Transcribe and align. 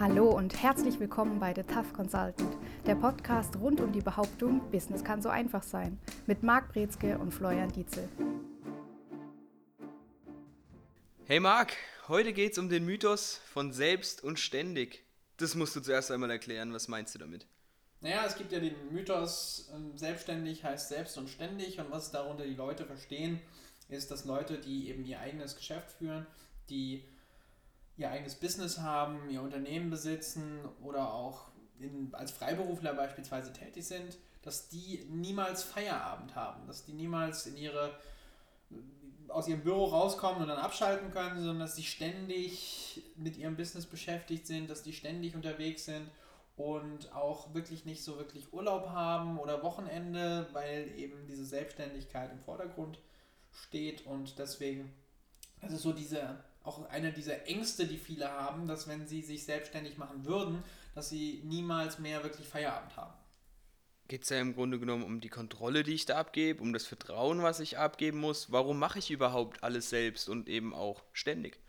Hallo 0.00 0.30
und 0.30 0.62
herzlich 0.62 0.98
willkommen 0.98 1.38
bei 1.40 1.52
The 1.54 1.62
Tough 1.62 1.92
Consultant, 1.92 2.56
der 2.86 2.94
Podcast 2.94 3.54
rund 3.56 3.82
um 3.82 3.92
die 3.92 4.00
Behauptung, 4.00 4.62
Business 4.70 5.04
kann 5.04 5.20
so 5.20 5.28
einfach 5.28 5.62
sein, 5.62 6.00
mit 6.26 6.42
Marc 6.42 6.72
Brezke 6.72 7.18
und 7.18 7.32
Florian 7.32 7.70
Dietzel. 7.70 8.08
Hey 11.26 11.38
Marc, 11.38 11.76
heute 12.08 12.32
geht 12.32 12.52
es 12.52 12.58
um 12.58 12.70
den 12.70 12.86
Mythos 12.86 13.42
von 13.44 13.74
selbst 13.74 14.24
und 14.24 14.38
ständig. 14.38 15.04
Das 15.36 15.54
musst 15.54 15.76
du 15.76 15.80
zuerst 15.80 16.10
einmal 16.10 16.30
erklären, 16.30 16.72
was 16.72 16.88
meinst 16.88 17.14
du 17.14 17.18
damit? 17.18 17.46
Naja, 18.00 18.24
es 18.26 18.36
gibt 18.36 18.52
ja 18.52 18.58
den 18.58 18.74
Mythos, 18.90 19.70
ähm, 19.74 19.98
selbstständig 19.98 20.64
heißt 20.64 20.88
selbst 20.88 21.18
und 21.18 21.28
ständig 21.28 21.78
und 21.78 21.90
was 21.90 22.10
darunter 22.10 22.46
die 22.46 22.54
Leute 22.54 22.86
verstehen, 22.86 23.38
ist, 23.90 24.10
dass 24.10 24.24
Leute, 24.24 24.56
die 24.56 24.88
eben 24.88 25.04
ihr 25.04 25.20
eigenes 25.20 25.56
Geschäft 25.56 25.90
führen, 25.90 26.26
die 26.70 27.04
ihr 28.00 28.10
eigenes 28.10 28.34
Business 28.34 28.78
haben, 28.78 29.28
ihr 29.28 29.42
Unternehmen 29.42 29.90
besitzen 29.90 30.60
oder 30.82 31.12
auch 31.12 31.48
in, 31.78 32.08
als 32.12 32.30
Freiberufler 32.30 32.94
beispielsweise 32.94 33.52
tätig 33.52 33.86
sind, 33.86 34.16
dass 34.42 34.68
die 34.68 35.06
niemals 35.10 35.62
Feierabend 35.62 36.34
haben, 36.34 36.66
dass 36.66 36.84
die 36.84 36.94
niemals 36.94 37.46
in 37.46 37.56
ihre 37.56 37.92
aus 39.28 39.46
ihrem 39.46 39.62
Büro 39.62 39.84
rauskommen 39.84 40.42
und 40.42 40.48
dann 40.48 40.58
abschalten 40.58 41.12
können, 41.12 41.36
sondern 41.36 41.60
dass 41.60 41.76
sie 41.76 41.84
ständig 41.84 43.00
mit 43.14 43.36
ihrem 43.36 43.56
Business 43.56 43.86
beschäftigt 43.86 44.44
sind, 44.46 44.68
dass 44.68 44.82
die 44.82 44.92
ständig 44.92 45.36
unterwegs 45.36 45.84
sind 45.84 46.10
und 46.56 47.12
auch 47.14 47.54
wirklich 47.54 47.84
nicht 47.84 48.02
so 48.02 48.16
wirklich 48.16 48.52
Urlaub 48.52 48.88
haben 48.88 49.38
oder 49.38 49.62
Wochenende, 49.62 50.48
weil 50.52 50.90
eben 50.96 51.26
diese 51.28 51.44
Selbstständigkeit 51.44 52.32
im 52.32 52.40
Vordergrund 52.40 52.98
steht 53.52 54.04
und 54.04 54.38
deswegen, 54.38 54.92
das 55.60 55.72
ist 55.72 55.82
so 55.82 55.92
diese 55.92 56.42
auch 56.62 56.88
einer 56.90 57.10
dieser 57.10 57.46
Ängste, 57.46 57.86
die 57.86 57.96
viele 57.96 58.30
haben, 58.30 58.66
dass 58.66 58.88
wenn 58.88 59.06
sie 59.06 59.22
sich 59.22 59.44
selbstständig 59.44 59.98
machen 59.98 60.24
würden, 60.24 60.62
dass 60.94 61.08
sie 61.08 61.42
niemals 61.44 61.98
mehr 61.98 62.22
wirklich 62.22 62.46
Feierabend 62.46 62.96
haben. 62.96 63.14
Geht 64.08 64.24
es 64.24 64.28
ja 64.28 64.40
im 64.40 64.54
Grunde 64.54 64.78
genommen 64.78 65.04
um 65.04 65.20
die 65.20 65.28
Kontrolle, 65.28 65.84
die 65.84 65.94
ich 65.94 66.04
da 66.04 66.18
abgebe, 66.18 66.60
um 66.60 66.72
das 66.72 66.84
Vertrauen, 66.84 67.42
was 67.42 67.60
ich 67.60 67.78
abgeben 67.78 68.18
muss. 68.18 68.50
Warum 68.50 68.78
mache 68.78 68.98
ich 68.98 69.10
überhaupt 69.10 69.62
alles 69.62 69.88
selbst 69.88 70.28
und 70.28 70.48
eben 70.48 70.74
auch 70.74 71.04
ständig? 71.12 71.60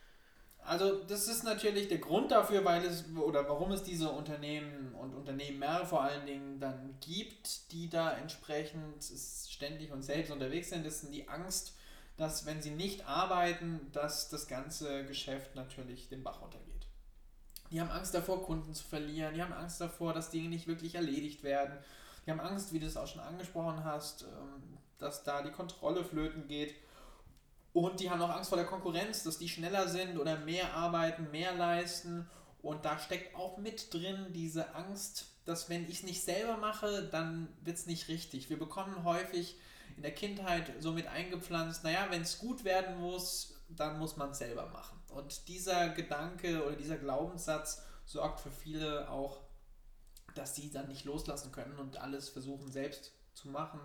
Also 0.64 1.04
das 1.04 1.28
ist 1.28 1.44
natürlich 1.44 1.88
der 1.88 1.98
Grund 1.98 2.32
dafür, 2.32 2.64
weil 2.66 2.84
es 2.86 3.06
oder 3.16 3.48
warum 3.50 3.72
es 3.72 3.84
diese 3.84 4.10
Unternehmen 4.10 4.94
und 4.94 5.14
Unternehmer 5.14 5.86
vor 5.86 6.04
allen 6.04 6.26
Dingen 6.26 6.60
dann 6.60 6.98
gibt, 7.00 7.72
die 7.72 7.90
da 7.90 8.12
entsprechend 8.14 9.04
ständig 9.04 9.92
und 9.92 10.04
selbst 10.04 10.32
unterwegs 10.32 10.70
sind, 10.70 10.86
das 10.86 11.04
ist 11.04 11.14
die 11.14 11.28
Angst 11.28 11.76
dass 12.18 12.46
wenn 12.46 12.62
sie 12.62 12.72
nicht 12.72 13.08
arbeiten, 13.08 13.90
dass 13.92 14.30
das 14.30 14.48
ganze 14.48 15.06
Geschäft 15.06 15.56
natürlich 15.56 16.10
den 16.10 16.24
Bach 16.24 16.42
runtergeht. 16.42 16.88
Die 17.72 17.80
haben 17.80 17.90
Angst 17.90 18.14
davor, 18.14 18.44
Kunden 18.44 18.74
zu 18.74 18.84
verlieren. 18.84 19.34
Die 19.34 19.42
haben 19.42 19.54
Angst 19.54 19.80
davor, 19.80 20.14
dass 20.14 20.30
Dinge 20.30 20.50
nicht 20.50 20.68
wirklich 20.68 20.96
erledigt 20.96 21.44
werden. 21.44 21.78
Die 22.26 22.32
haben 22.32 22.42
Angst, 22.42 22.74
wie 22.74 22.80
du 22.80 22.86
es 22.86 22.98
auch 22.98 23.08
schon 23.08 23.22
angesprochen 23.22 23.84
hast, 23.84 24.24
ähm, 24.24 24.78
dass 25.00 25.24
da 25.24 25.42
die 25.42 25.52
Kontrolle 25.52 26.04
flöten 26.04 26.48
geht. 26.48 26.76
Und 27.74 28.02
die 28.02 28.10
haben 28.10 28.22
auch 28.22 28.30
Angst 28.30 28.50
vor 28.50 28.58
der 28.58 28.68
Konkurrenz, 28.68 29.24
dass 29.24 29.38
die 29.38 29.48
schneller 29.48 29.88
sind 29.88 30.18
oder 30.18 30.38
mehr 30.38 30.74
arbeiten, 30.74 31.32
mehr 31.32 31.56
leisten. 31.56 32.30
Und 32.62 32.84
da 32.84 33.00
steckt 33.00 33.36
auch 33.36 33.58
mit 33.58 33.94
drin 33.94 34.34
diese 34.34 34.76
Angst, 34.76 35.28
dass 35.46 35.70
wenn 35.70 35.86
ich 35.86 36.00
es 36.00 36.04
nicht 36.04 36.24
selber 36.24 36.58
mache, 36.58 37.04
dann 37.04 37.48
wird 37.62 37.78
es 37.78 37.86
nicht 37.86 38.10
richtig. 38.10 38.50
Wir 38.50 38.60
bekommen 38.60 39.04
häufig 39.04 39.58
in 40.02 40.04
der 40.04 40.16
Kindheit 40.16 40.74
so 40.80 40.94
mit 40.94 41.06
eingepflanzt, 41.06 41.84
naja, 41.84 42.08
wenn 42.10 42.24
es 42.24 42.40
gut 42.40 42.64
werden 42.64 43.00
muss, 43.00 43.54
dann 43.70 44.00
muss 44.00 44.18
man 44.18 44.32
es 44.32 44.40
selber 44.40 44.66
machen. 44.70 45.00
Und 45.10 45.48
dieser 45.48 45.90
Gedanke 45.90 46.66
oder 46.66 46.76
dieser 46.76 46.98
Glaubenssatz 46.98 47.84
sorgt 48.06 48.40
für 48.40 48.50
viele 48.50 49.08
auch, 49.12 49.42
dass 50.34 50.56
sie 50.56 50.72
dann 50.72 50.88
nicht 50.88 51.06
loslassen 51.06 51.52
können 51.52 51.78
und 51.78 51.98
alles 51.98 52.30
versuchen 52.30 52.72
selbst 52.72 53.12
zu 53.36 53.50
machen, 53.50 53.80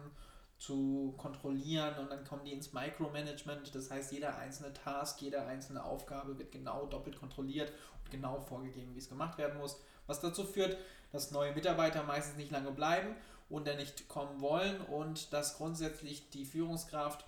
zu 0.57 1.13
kontrollieren 1.19 1.99
und 1.99 2.11
dann 2.11 2.25
kommen 2.25 2.47
die 2.47 2.55
ins 2.55 2.73
Micromanagement. 2.73 3.75
Das 3.75 3.91
heißt, 3.91 4.11
jeder 4.11 4.39
einzelne 4.39 4.73
Task, 4.73 5.21
jede 5.21 5.43
einzelne 5.43 5.85
Aufgabe 5.85 6.39
wird 6.39 6.51
genau 6.51 6.87
doppelt 6.87 7.19
kontrolliert 7.19 7.75
und 8.03 8.11
genau 8.11 8.41
vorgegeben, 8.41 8.95
wie 8.95 9.01
es 9.01 9.11
gemacht 9.11 9.37
werden 9.37 9.59
muss. 9.59 9.79
Was 10.07 10.23
dazu 10.23 10.45
führt, 10.45 10.79
dass 11.13 11.31
neue 11.31 11.53
Mitarbeiter 11.53 12.05
meistens 12.05 12.39
nicht 12.39 12.53
lange 12.53 12.71
bleiben 12.71 13.17
und 13.49 13.67
dann 13.67 13.77
nicht 13.77 14.09
kommen 14.09 14.41
wollen 14.41 14.81
und 14.81 15.33
dass 15.33 15.57
grundsätzlich 15.57 16.31
die 16.31 16.45
Führungskraft 16.45 17.25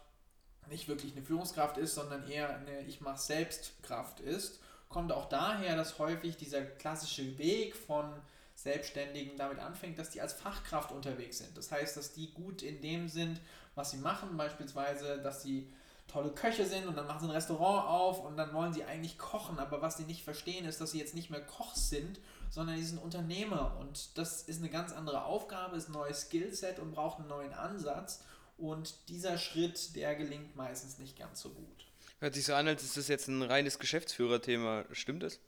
nicht 0.69 0.89
wirklich 0.89 1.13
eine 1.13 1.25
Führungskraft 1.25 1.79
ist, 1.79 1.95
sondern 1.95 2.29
eher 2.29 2.55
eine 2.57 2.81
Ich 2.83 3.01
mach 3.01 3.17
selbst 3.17 3.83
Kraft 3.83 4.21
ist, 4.21 4.61
kommt 4.89 5.13
auch 5.13 5.29
daher, 5.29 5.77
dass 5.77 5.99
häufig 5.99 6.37
dieser 6.37 6.63
klassische 6.63 7.39
Weg 7.39 7.77
von 7.77 8.13
Selbstständigen 8.55 9.37
damit 9.37 9.61
anfängt, 9.61 9.99
dass 9.99 10.11
die 10.11 10.21
als 10.21 10.33
Fachkraft 10.33 10.91
unterwegs 10.91 11.39
sind. 11.39 11.57
Das 11.57 11.71
heißt, 11.71 11.97
dass 11.97 12.13
die 12.13 12.33
gut 12.33 12.63
in 12.63 12.81
dem 12.83 13.09
sind, 13.09 13.41
was 13.75 13.93
sie 13.93 13.99
machen, 13.99 14.37
beispielsweise, 14.37 15.19
dass 15.19 15.43
sie 15.43 15.71
tolle 16.09 16.31
Köche 16.31 16.67
sind 16.67 16.87
und 16.87 16.97
dann 16.97 17.07
machen 17.07 17.21
sie 17.21 17.27
ein 17.27 17.33
Restaurant 17.33 17.87
auf 17.87 18.25
und 18.25 18.37
dann 18.37 18.53
wollen 18.53 18.73
sie 18.73 18.85
eigentlich 18.85 19.19
kochen, 19.19 19.59
aber 19.59 19.83
was 19.83 19.97
sie 19.97 20.05
nicht 20.05 20.25
verstehen 20.25 20.65
ist, 20.65 20.81
dass 20.81 20.93
sie 20.93 20.99
jetzt 20.99 21.15
nicht 21.15 21.31
mehr 21.31 21.45
Koch 21.45 21.77
sind, 21.77 22.19
sondern 22.51 22.77
sie 22.77 22.85
sind 22.85 22.99
Unternehmer 22.99 23.77
und 23.79 24.17
das 24.17 24.43
ist 24.43 24.61
eine 24.61 24.71
ganz 24.71 24.93
andere 24.93 25.25
Aufgabe, 25.25 25.77
ist 25.77 25.89
ein 25.89 25.93
neues 25.93 26.23
Skillset 26.23 26.79
und 26.79 26.93
braucht 26.93 27.19
einen 27.19 27.29
neuen 27.29 27.53
Ansatz 27.53 28.25
und 28.57 29.09
dieser 29.09 29.39
Schritt, 29.39 29.95
der 29.95 30.17
gelingt 30.17 30.57
meistens 30.57 30.99
nicht 30.99 31.19
ganz 31.19 31.41
so 31.41 31.51
gut. 31.51 31.87
Hört 32.21 32.35
sich 32.35 32.47
so 32.47 32.55
an, 32.55 32.67
als 32.67 32.83
ist 32.83 32.97
das 32.97 33.09
jetzt 33.09 33.29
ein 33.29 33.43
reines 33.43 33.79
Geschäftsführerthema, 33.79 34.85
stimmt 34.93 35.23
das? 35.23 35.39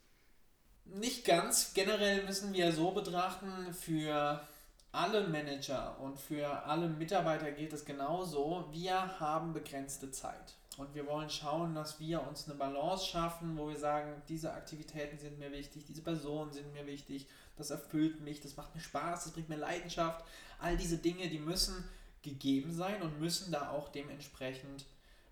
Nicht 0.85 1.25
ganz. 1.25 1.73
Generell 1.73 2.23
müssen 2.23 2.53
wir 2.53 2.71
so 2.71 2.91
betrachten, 2.91 3.73
für 3.73 4.41
alle 4.91 5.27
Manager 5.27 5.97
und 5.99 6.19
für 6.19 6.47
alle 6.65 6.89
Mitarbeiter 6.89 7.51
gilt 7.51 7.73
es 7.73 7.85
genauso. 7.85 8.67
Wir 8.71 9.19
haben 9.19 9.53
begrenzte 9.53 10.11
Zeit. 10.11 10.55
Und 10.77 10.93
wir 10.95 11.05
wollen 11.05 11.29
schauen, 11.29 11.75
dass 11.75 11.99
wir 11.99 12.25
uns 12.25 12.47
eine 12.47 12.57
Balance 12.57 13.05
schaffen, 13.05 13.57
wo 13.57 13.69
wir 13.69 13.77
sagen, 13.77 14.21
diese 14.29 14.53
Aktivitäten 14.53 15.17
sind 15.17 15.37
mir 15.37 15.51
wichtig, 15.51 15.85
diese 15.85 16.01
Personen 16.01 16.51
sind 16.51 16.73
mir 16.73 16.85
wichtig, 16.87 17.27
das 17.57 17.69
erfüllt 17.69 18.21
mich, 18.21 18.41
das 18.41 18.55
macht 18.55 18.73
mir 18.73 18.81
Spaß, 18.81 19.25
das 19.25 19.33
bringt 19.33 19.49
mir 19.49 19.57
Leidenschaft. 19.57 20.25
All 20.59 20.77
diese 20.77 20.97
Dinge, 20.97 21.27
die 21.29 21.39
müssen 21.39 21.87
gegeben 22.21 22.73
sein 22.73 23.01
und 23.01 23.19
müssen 23.19 23.51
da 23.51 23.71
auch 23.71 23.89
dementsprechend 23.89 24.85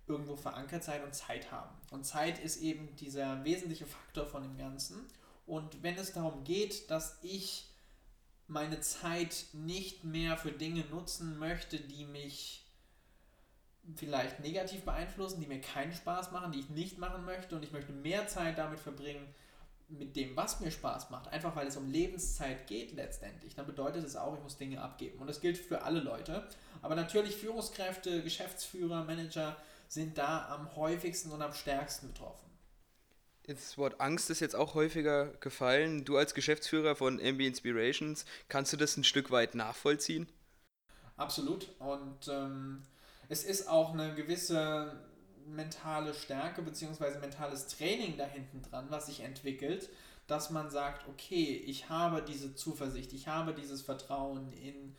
irgendwo 0.07 0.35
verankert 0.35 0.83
sein 0.83 1.03
und 1.03 1.13
Zeit 1.13 1.51
haben. 1.51 1.69
Und 1.91 2.05
Zeit 2.05 2.39
ist 2.39 2.61
eben 2.61 2.95
dieser 2.97 3.43
wesentliche 3.45 3.85
Faktor 3.85 4.25
von 4.25 4.43
dem 4.43 4.57
Ganzen. 4.57 5.07
Und 5.45 5.81
wenn 5.83 5.97
es 5.97 6.13
darum 6.13 6.43
geht, 6.43 6.89
dass 6.91 7.17
ich 7.21 7.68
meine 8.49 8.81
Zeit 8.81 9.45
nicht 9.53 10.03
mehr 10.03 10.37
für 10.37 10.51
Dinge 10.51 10.83
nutzen 10.85 11.37
möchte, 11.37 11.79
die 11.79 12.05
mich 12.05 12.65
vielleicht 13.95 14.39
negativ 14.39 14.83
beeinflussen, 14.83 15.39
die 15.39 15.47
mir 15.47 15.61
keinen 15.61 15.93
Spaß 15.93 16.31
machen, 16.31 16.51
die 16.51 16.59
ich 16.59 16.69
nicht 16.69 16.97
machen 16.97 17.25
möchte 17.25 17.55
und 17.55 17.63
ich 17.63 17.71
möchte 17.71 17.91
mehr 17.91 18.27
Zeit 18.27 18.57
damit 18.57 18.79
verbringen, 18.79 19.33
mit 19.89 20.15
dem, 20.15 20.35
was 20.35 20.59
mir 20.59 20.69
Spaß 20.69 21.09
macht, 21.09 21.29
einfach 21.29 21.55
weil 21.55 21.67
es 21.67 21.75
um 21.75 21.89
Lebenszeit 21.89 22.67
geht 22.67 22.93
letztendlich, 22.93 23.55
dann 23.55 23.65
bedeutet 23.65 24.05
es 24.05 24.15
auch, 24.15 24.35
ich 24.35 24.43
muss 24.43 24.57
Dinge 24.57 24.81
abgeben. 24.81 25.17
Und 25.19 25.27
das 25.27 25.41
gilt 25.41 25.57
für 25.57 25.81
alle 25.81 25.99
Leute. 25.99 26.47
Aber 26.83 26.95
natürlich 26.95 27.35
Führungskräfte, 27.35 28.21
Geschäftsführer, 28.21 29.03
Manager 29.03 29.57
sind 29.87 30.19
da 30.19 30.47
am 30.49 30.75
häufigsten 30.75 31.31
und 31.31 31.41
am 31.41 31.53
stärksten 31.53 32.09
betroffen. 32.09 32.48
Das 33.49 33.79
Wort 33.79 33.99
Angst 33.99 34.29
ist 34.29 34.41
jetzt 34.41 34.55
auch 34.55 34.75
häufiger 34.75 35.25
gefallen. 35.39 36.05
Du 36.05 36.17
als 36.17 36.35
Geschäftsführer 36.35 36.95
von 36.95 37.17
MB 37.17 37.41
Inspirations, 37.41 38.25
kannst 38.47 38.73
du 38.73 38.77
das 38.77 38.95
ein 38.95 39.03
Stück 39.03 39.31
weit 39.31 39.55
nachvollziehen? 39.55 40.27
Absolut. 41.17 41.67
Und 41.79 42.27
ähm, 42.27 42.83
es 43.27 43.43
ist 43.43 43.67
auch 43.67 43.93
eine 43.93 44.13
gewisse 44.13 45.01
mentale 45.47 46.13
Stärke 46.13 46.61
bzw. 46.61 47.17
mentales 47.17 47.65
Training 47.65 48.17
da 48.17 48.25
hinten 48.25 48.61
dran, 48.61 48.85
was 48.91 49.07
sich 49.07 49.21
entwickelt, 49.21 49.89
dass 50.27 50.51
man 50.51 50.69
sagt, 50.69 51.07
okay, 51.07 51.63
ich 51.65 51.89
habe 51.89 52.21
diese 52.21 52.53
Zuversicht, 52.53 53.13
ich 53.13 53.27
habe 53.27 53.55
dieses 53.55 53.81
Vertrauen 53.81 54.53
in 54.53 54.95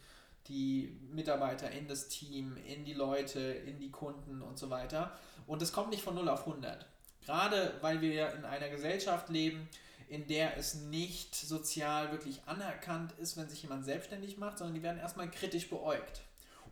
die 0.48 0.98
Mitarbeiter, 1.12 1.70
in 1.70 1.86
das 1.86 2.08
Team, 2.08 2.56
in 2.66 2.84
die 2.84 2.94
Leute, 2.94 3.38
in 3.38 3.78
die 3.78 3.92
Kunden 3.92 4.42
und 4.42 4.58
so 4.58 4.70
weiter. 4.70 5.16
Und 5.46 5.62
es 5.62 5.72
kommt 5.72 5.90
nicht 5.90 6.02
von 6.02 6.16
0 6.16 6.28
auf 6.28 6.48
100. 6.48 6.89
Gerade 7.30 7.74
weil 7.80 8.00
wir 8.00 8.34
in 8.34 8.44
einer 8.44 8.68
Gesellschaft 8.70 9.28
leben, 9.28 9.68
in 10.08 10.26
der 10.26 10.56
es 10.56 10.74
nicht 10.74 11.36
sozial 11.36 12.10
wirklich 12.10 12.42
anerkannt 12.46 13.12
ist, 13.20 13.36
wenn 13.36 13.48
sich 13.48 13.62
jemand 13.62 13.84
selbstständig 13.84 14.36
macht, 14.36 14.58
sondern 14.58 14.74
die 14.74 14.82
werden 14.82 14.98
erstmal 14.98 15.30
kritisch 15.30 15.70
beäugt. 15.70 16.22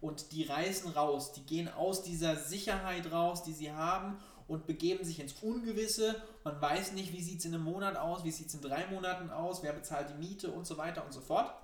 Und 0.00 0.32
die 0.32 0.42
reißen 0.42 0.90
raus, 0.90 1.32
die 1.32 1.42
gehen 1.42 1.68
aus 1.68 2.02
dieser 2.02 2.34
Sicherheit 2.34 3.12
raus, 3.12 3.44
die 3.44 3.52
sie 3.52 3.70
haben 3.70 4.18
und 4.48 4.66
begeben 4.66 5.04
sich 5.04 5.20
ins 5.20 5.34
Ungewisse. 5.34 6.20
Man 6.42 6.60
weiß 6.60 6.90
nicht, 6.90 7.12
wie 7.12 7.22
sieht 7.22 7.38
es 7.38 7.44
in 7.44 7.54
einem 7.54 7.62
Monat 7.62 7.94
aus, 7.94 8.24
wie 8.24 8.32
sieht 8.32 8.48
es 8.48 8.54
in 8.54 8.60
drei 8.60 8.84
Monaten 8.88 9.30
aus, 9.30 9.62
wer 9.62 9.74
bezahlt 9.74 10.10
die 10.10 10.14
Miete 10.14 10.50
und 10.50 10.66
so 10.66 10.76
weiter 10.76 11.04
und 11.04 11.12
so 11.12 11.20
fort. 11.20 11.54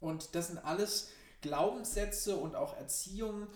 Und 0.00 0.34
das 0.34 0.46
sind 0.46 0.64
alles 0.64 1.10
Glaubenssätze 1.42 2.36
und 2.36 2.56
auch 2.56 2.78
Erziehungen, 2.78 3.46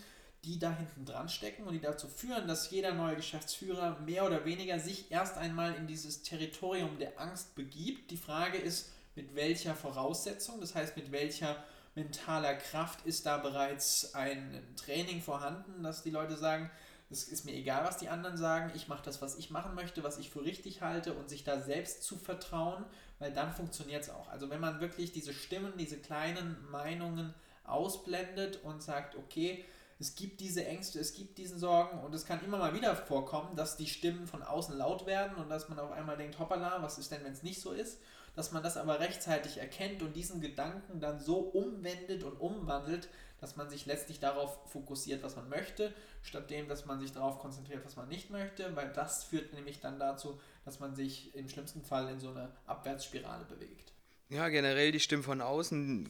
die 0.45 0.59
da 0.59 0.75
hinten 0.75 1.05
dran 1.05 1.29
stecken 1.29 1.65
und 1.65 1.75
die 1.75 1.81
dazu 1.81 2.09
führen, 2.09 2.49
dass 2.49 2.71
jeder 2.71 2.95
neue 2.95 3.17
Geschäftsführer 3.17 3.99
mehr 4.01 4.25
oder 4.25 4.45
weniger 4.45 4.79
sich 4.79 5.11
erst 5.11 5.37
einmal 5.37 5.75
in 5.75 5.87
dieses 5.87 6.23
Territorium 6.23 6.99
der 6.99 7.21
Angst 7.21 7.55
begibt. 7.55 8.11
Die 8.11 8.17
Frage 8.17 8.57
ist, 8.59 8.91
mit 9.15 9.35
welcher 9.35 9.75
Voraussetzung, 9.75 10.61
das 10.61 10.75
heißt 10.75 10.97
mit 10.97 11.13
welcher 11.13 11.63
mentaler 11.95 12.55
Kraft 12.55 13.05
ist 13.05 13.27
da 13.27 13.37
bereits 13.37 14.15
ein 14.15 14.63
Training 14.77 15.21
vorhanden, 15.21 15.83
dass 15.83 16.03
die 16.03 16.11
Leute 16.11 16.37
sagen, 16.37 16.71
es 17.11 17.25
ist 17.25 17.45
mir 17.45 17.55
egal, 17.55 17.85
was 17.85 17.99
die 17.99 18.09
anderen 18.09 18.37
sagen, 18.37 18.71
ich 18.77 18.87
mache 18.87 19.03
das, 19.05 19.21
was 19.21 19.37
ich 19.37 19.51
machen 19.51 19.75
möchte, 19.75 20.05
was 20.05 20.19
ich 20.19 20.31
für 20.31 20.45
richtig 20.45 20.81
halte 20.81 21.13
und 21.13 21.29
sich 21.29 21.43
da 21.43 21.61
selbst 21.61 22.05
zu 22.05 22.17
vertrauen, 22.17 22.85
weil 23.19 23.33
dann 23.33 23.53
funktioniert 23.53 24.05
es 24.05 24.11
auch. 24.11 24.29
Also 24.29 24.49
wenn 24.49 24.61
man 24.61 24.81
wirklich 24.81 25.11
diese 25.11 25.35
Stimmen, 25.35 25.73
diese 25.77 25.99
kleinen 25.99 26.57
Meinungen 26.71 27.35
ausblendet 27.65 28.63
und 28.63 28.81
sagt, 28.83 29.17
okay, 29.17 29.65
es 30.01 30.15
gibt 30.15 30.41
diese 30.41 30.65
Ängste, 30.65 30.99
es 30.99 31.13
gibt 31.13 31.37
diesen 31.37 31.59
Sorgen 31.59 32.03
und 32.03 32.15
es 32.15 32.25
kann 32.25 32.43
immer 32.43 32.57
mal 32.57 32.75
wieder 32.75 32.97
vorkommen, 32.97 33.55
dass 33.55 33.77
die 33.77 33.87
Stimmen 33.87 34.27
von 34.27 34.43
außen 34.43 34.77
laut 34.77 35.05
werden 35.05 35.37
und 35.37 35.51
dass 35.51 35.69
man 35.69 35.79
auf 35.79 35.93
einmal 35.93 36.17
denkt, 36.17 36.39
hoppala, 36.39 36.83
was 36.83 36.97
ist 36.97 37.13
denn, 37.13 37.23
wenn 37.23 37.35
es 37.35 37.43
nicht 37.43 37.61
so 37.61 37.73
ist? 37.73 38.01
Dass 38.35 38.51
man 38.51 38.63
das 38.63 38.79
aber 38.79 38.99
rechtzeitig 38.99 39.59
erkennt 39.59 40.03
und 40.03 40.17
diesen 40.17 40.41
Gedanken 40.41 41.01
dann 41.01 41.21
so 41.21 41.39
umwendet 41.41 42.25
und 42.25 42.41
umwandelt, 42.41 43.11
dass 43.43 43.57
man 43.57 43.69
sich 43.69 43.85
letztlich 43.85 44.21
darauf 44.21 44.59
fokussiert, 44.71 45.23
was 45.23 45.37
man 45.37 45.51
möchte, 45.51 45.93
statt 46.23 46.49
dem, 46.51 46.67
dass 46.67 46.87
man 46.87 46.99
sich 46.99 47.13
darauf 47.13 47.39
konzentriert, 47.39 47.85
was 47.85 47.97
man 47.97 48.09
nicht 48.09 48.31
möchte, 48.31 48.75
weil 48.77 48.91
das 48.93 49.25
führt 49.25 49.53
nämlich 49.53 49.81
dann 49.81 49.99
dazu, 49.99 50.41
dass 50.65 50.81
man 50.81 50.95
sich 50.95 51.35
im 51.35 51.49
schlimmsten 51.51 51.83
Fall 51.83 52.09
in 52.09 52.21
so 52.21 52.31
eine 52.31 52.51
Abwärtsspirale 52.67 53.45
bewegt. 53.45 53.90
Ja, 54.31 54.49
generell 54.49 54.93
die 54.93 55.01
Stimmen 55.01 55.25
von 55.25 55.41
außen, 55.41 56.09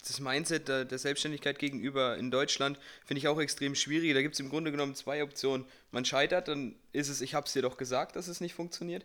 das 0.00 0.18
Mindset 0.18 0.66
der, 0.66 0.98
Selbstständigkeit 0.98 1.60
gegenüber 1.60 2.16
in 2.16 2.32
Deutschland 2.32 2.80
finde 3.04 3.18
ich 3.18 3.28
auch 3.28 3.38
extrem 3.40 3.76
schwierig. 3.76 4.12
Da 4.12 4.22
gibt 4.22 4.34
es 4.34 4.40
im 4.40 4.50
Grunde 4.50 4.72
genommen 4.72 4.96
zwei 4.96 5.22
Optionen. 5.22 5.64
Man 5.92 6.04
scheitert, 6.04 6.48
dann 6.48 6.74
ist 6.92 7.08
es, 7.08 7.20
ich 7.20 7.32
habe 7.32 7.46
es 7.46 7.52
dir 7.52 7.62
doch 7.62 7.76
gesagt, 7.76 8.16
dass 8.16 8.26
es 8.26 8.40
nicht 8.40 8.54
funktioniert. 8.54 9.04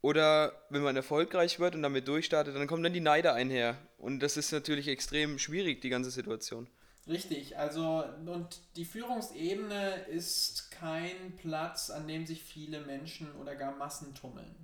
Oder 0.00 0.64
wenn 0.70 0.82
man 0.82 0.96
erfolgreich 0.96 1.60
wird 1.60 1.74
und 1.74 1.82
damit 1.82 2.08
durchstartet, 2.08 2.56
dann 2.56 2.66
kommen 2.66 2.82
dann 2.82 2.94
die 2.94 3.00
Neider 3.00 3.34
einher. 3.34 3.76
Und 3.98 4.20
das 4.20 4.38
ist 4.38 4.52
natürlich 4.52 4.88
extrem 4.88 5.38
schwierig, 5.38 5.82
die 5.82 5.90
ganze 5.90 6.10
Situation. 6.10 6.68
Richtig, 7.06 7.58
also 7.58 8.04
und 8.24 8.60
die 8.76 8.86
Führungsebene 8.86 10.06
ist 10.06 10.70
kein 10.70 11.36
Platz, 11.36 11.90
an 11.90 12.08
dem 12.08 12.26
sich 12.26 12.42
viele 12.42 12.80
Menschen 12.80 13.30
oder 13.36 13.54
gar 13.54 13.76
Massen 13.76 14.14
tummeln. 14.14 14.54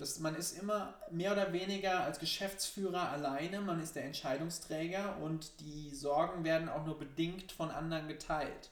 Das, 0.00 0.18
man 0.18 0.34
ist 0.34 0.58
immer 0.58 0.94
mehr 1.10 1.32
oder 1.32 1.52
weniger 1.52 2.00
als 2.04 2.18
Geschäftsführer 2.18 3.10
alleine, 3.10 3.60
man 3.60 3.82
ist 3.82 3.96
der 3.96 4.06
Entscheidungsträger 4.06 5.18
und 5.18 5.60
die 5.60 5.94
Sorgen 5.94 6.42
werden 6.42 6.70
auch 6.70 6.86
nur 6.86 6.98
bedingt 6.98 7.52
von 7.52 7.70
anderen 7.70 8.08
geteilt. 8.08 8.70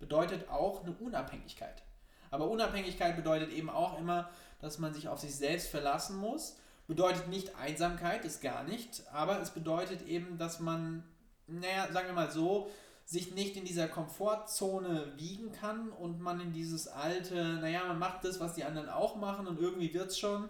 Bedeutet 0.00 0.48
auch 0.48 0.82
eine 0.82 0.92
Unabhängigkeit. 0.92 1.82
Aber 2.30 2.48
Unabhängigkeit 2.48 3.16
bedeutet 3.16 3.52
eben 3.52 3.68
auch 3.68 3.98
immer, 3.98 4.30
dass 4.62 4.78
man 4.78 4.94
sich 4.94 5.08
auf 5.08 5.20
sich 5.20 5.36
selbst 5.36 5.68
verlassen 5.68 6.16
muss. 6.16 6.56
Bedeutet 6.86 7.28
nicht 7.28 7.54
Einsamkeit, 7.56 8.24
ist 8.24 8.40
gar 8.40 8.64
nicht, 8.64 9.02
aber 9.12 9.42
es 9.42 9.50
bedeutet 9.50 10.00
eben, 10.06 10.38
dass 10.38 10.58
man, 10.58 11.04
naja, 11.48 11.92
sagen 11.92 12.06
wir 12.06 12.14
mal 12.14 12.30
so, 12.30 12.70
sich 13.04 13.34
nicht 13.34 13.56
in 13.56 13.64
dieser 13.64 13.88
Komfortzone 13.88 15.12
wiegen 15.16 15.52
kann 15.52 15.90
und 15.90 16.20
man 16.20 16.40
in 16.40 16.52
dieses 16.52 16.88
alte, 16.88 17.34
naja, 17.60 17.84
man 17.86 17.98
macht 17.98 18.24
das, 18.24 18.40
was 18.40 18.54
die 18.54 18.64
anderen 18.64 18.88
auch 18.88 19.16
machen 19.16 19.46
und 19.46 19.60
irgendwie 19.60 19.92
wird 19.92 20.10
es 20.10 20.18
schon, 20.18 20.48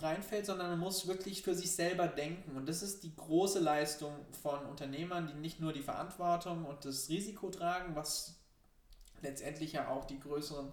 reinfällt, 0.00 0.46
sondern 0.46 0.70
man 0.70 0.78
muss 0.78 1.06
wirklich 1.06 1.42
für 1.42 1.54
sich 1.54 1.72
selber 1.72 2.08
denken. 2.08 2.56
Und 2.56 2.68
das 2.68 2.82
ist 2.82 3.02
die 3.04 3.14
große 3.14 3.60
Leistung 3.60 4.14
von 4.42 4.64
Unternehmern, 4.66 5.28
die 5.28 5.38
nicht 5.38 5.60
nur 5.60 5.72
die 5.72 5.82
Verantwortung 5.82 6.64
und 6.64 6.84
das 6.84 7.08
Risiko 7.08 7.50
tragen, 7.50 7.94
was 7.94 8.36
letztendlich 9.22 9.72
ja 9.72 9.88
auch 9.88 10.04
die 10.04 10.20
größeren 10.20 10.72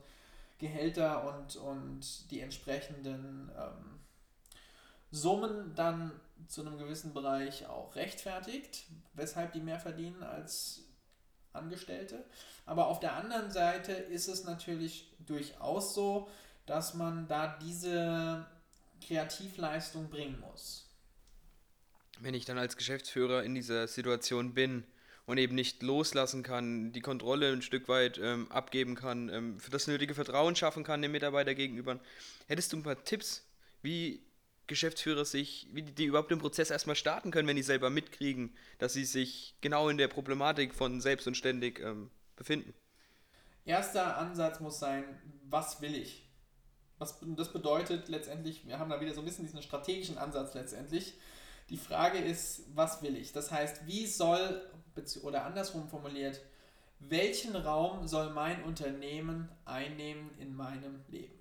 Gehälter 0.57 1.27
und, 1.27 1.56
und 1.56 2.31
die 2.31 2.42
entsprechenden 2.42 3.51
ähm, 3.57 4.00
Summen 5.12 5.74
dann 5.75 6.12
zu 6.48 6.62
einem 6.62 6.77
gewissen 6.77 7.13
Bereich 7.13 7.68
auch 7.68 7.95
rechtfertigt, 7.95 8.86
weshalb 9.13 9.53
die 9.53 9.62
mehr 9.62 9.80
verdienen 9.80 10.24
als 10.24 10.83
Angestellte. 11.53 12.24
Aber 12.65 12.88
auf 12.88 13.00
der 13.00 13.13
anderen 13.13 13.51
Seite 13.51 13.92
ist 13.92 14.27
es 14.27 14.44
natürlich 14.44 15.12
durchaus 15.25 15.94
so, 15.94 16.30
dass 16.65 16.94
man 16.94 17.27
da 17.27 17.57
diese 17.62 18.45
Kreativleistung 19.06 20.09
bringen 20.09 20.39
muss. 20.39 20.88
Wenn 22.19 22.33
ich 22.33 22.45
dann 22.45 22.57
als 22.57 22.77
Geschäftsführer 22.77 23.44
in 23.44 23.56
dieser 23.56 23.88
Situation 23.88 24.53
bin 24.53 24.83
und 25.25 25.38
eben 25.38 25.56
nicht 25.56 25.81
loslassen 25.81 26.44
kann, 26.44 26.92
die 26.92 27.01
Kontrolle 27.01 27.51
ein 27.51 27.62
Stück 27.62 27.88
weit 27.88 28.19
ähm, 28.19 28.51
abgeben 28.51 28.95
kann, 28.95 29.30
ähm, 29.30 29.59
für 29.59 29.71
das 29.71 29.88
nötige 29.88 30.13
Vertrauen 30.13 30.56
schaffen 30.56 30.83
kann 30.83 31.01
dem 31.01 31.12
Mitarbeiter 31.12 31.56
gegenüber, 31.56 32.00
hättest 32.48 32.74
du 32.74 32.77
ein 32.77 32.83
paar 32.83 33.03
Tipps, 33.03 33.44
wie 33.81 34.21
Geschäftsführer 34.71 35.25
sich, 35.25 35.68
wie 35.71 35.83
die, 35.83 35.91
die 35.91 36.06
überhaupt 36.06 36.31
den 36.31 36.39
Prozess 36.39 36.71
erstmal 36.71 36.95
starten 36.95 37.29
können, 37.29 37.47
wenn 37.47 37.56
die 37.56 37.62
selber 37.63 37.89
mitkriegen, 37.89 38.56
dass 38.79 38.94
sie 38.94 39.06
sich 39.06 39.56
genau 39.62 39.89
in 39.89 39.97
der 39.97 40.07
Problematik 40.07 40.73
von 40.73 41.01
selbst 41.01 41.27
und 41.27 41.35
ständig 41.35 41.79
ähm, 41.79 42.09
befinden? 42.35 42.73
Erster 43.65 44.18
Ansatz 44.18 44.59
muss 44.59 44.79
sein, 44.79 45.03
was 45.44 45.81
will 45.81 45.94
ich? 45.94 46.27
Was 46.97 47.19
das 47.21 47.51
bedeutet 47.51 48.09
letztendlich, 48.09 48.65
wir 48.65 48.79
haben 48.79 48.89
da 48.89 49.01
wieder 49.01 49.13
so 49.13 49.21
ein 49.21 49.25
bisschen 49.25 49.45
diesen 49.45 49.62
strategischen 49.62 50.18
Ansatz 50.18 50.53
letztendlich. 50.53 51.15
Die 51.69 51.77
Frage 51.77 52.17
ist, 52.17 52.63
was 52.74 53.01
will 53.01 53.17
ich? 53.17 53.33
Das 53.33 53.51
heißt, 53.51 53.85
wie 53.85 54.07
soll, 54.07 54.62
oder 55.24 55.45
andersrum 55.45 55.88
formuliert, 55.89 56.41
welchen 57.00 57.56
Raum 57.56 58.07
soll 58.07 58.29
mein 58.29 58.63
Unternehmen 58.63 59.50
einnehmen 59.65 60.29
in 60.39 60.56
meinem 60.56 61.01
Leben? 61.09 61.40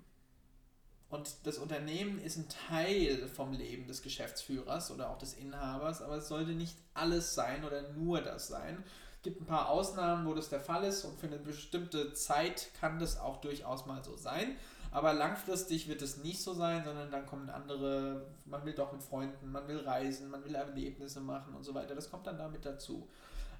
Und 1.11 1.29
das 1.43 1.57
Unternehmen 1.57 2.19
ist 2.19 2.37
ein 2.37 2.47
Teil 2.69 3.27
vom 3.27 3.51
Leben 3.51 3.85
des 3.85 4.01
Geschäftsführers 4.01 4.91
oder 4.91 5.09
auch 5.09 5.17
des 5.17 5.33
Inhabers, 5.33 6.01
aber 6.01 6.15
es 6.15 6.29
sollte 6.29 6.51
nicht 6.51 6.77
alles 6.93 7.35
sein 7.35 7.65
oder 7.65 7.89
nur 7.91 8.21
das 8.21 8.47
sein. 8.47 8.81
Es 9.17 9.23
gibt 9.23 9.41
ein 9.41 9.45
paar 9.45 9.69
Ausnahmen, 9.69 10.25
wo 10.25 10.33
das 10.33 10.47
der 10.47 10.61
Fall 10.61 10.85
ist 10.85 11.03
und 11.03 11.19
für 11.19 11.27
eine 11.27 11.37
bestimmte 11.37 12.13
Zeit 12.13 12.69
kann 12.79 12.97
das 12.97 13.19
auch 13.19 13.41
durchaus 13.41 13.85
mal 13.85 14.01
so 14.03 14.15
sein. 14.15 14.55
Aber 14.89 15.11
langfristig 15.11 15.89
wird 15.89 16.01
es 16.01 16.17
nicht 16.17 16.41
so 16.41 16.53
sein, 16.53 16.85
sondern 16.85 17.11
dann 17.11 17.25
kommen 17.25 17.49
andere, 17.49 18.25
man 18.45 18.65
will 18.65 18.73
doch 18.73 18.93
mit 18.93 19.03
Freunden, 19.03 19.51
man 19.51 19.67
will 19.67 19.79
reisen, 19.79 20.29
man 20.29 20.45
will 20.45 20.55
Erlebnisse 20.55 21.19
machen 21.19 21.53
und 21.53 21.65
so 21.65 21.73
weiter. 21.73 21.93
Das 21.93 22.09
kommt 22.09 22.25
dann 22.25 22.37
damit 22.37 22.65
dazu. 22.65 23.09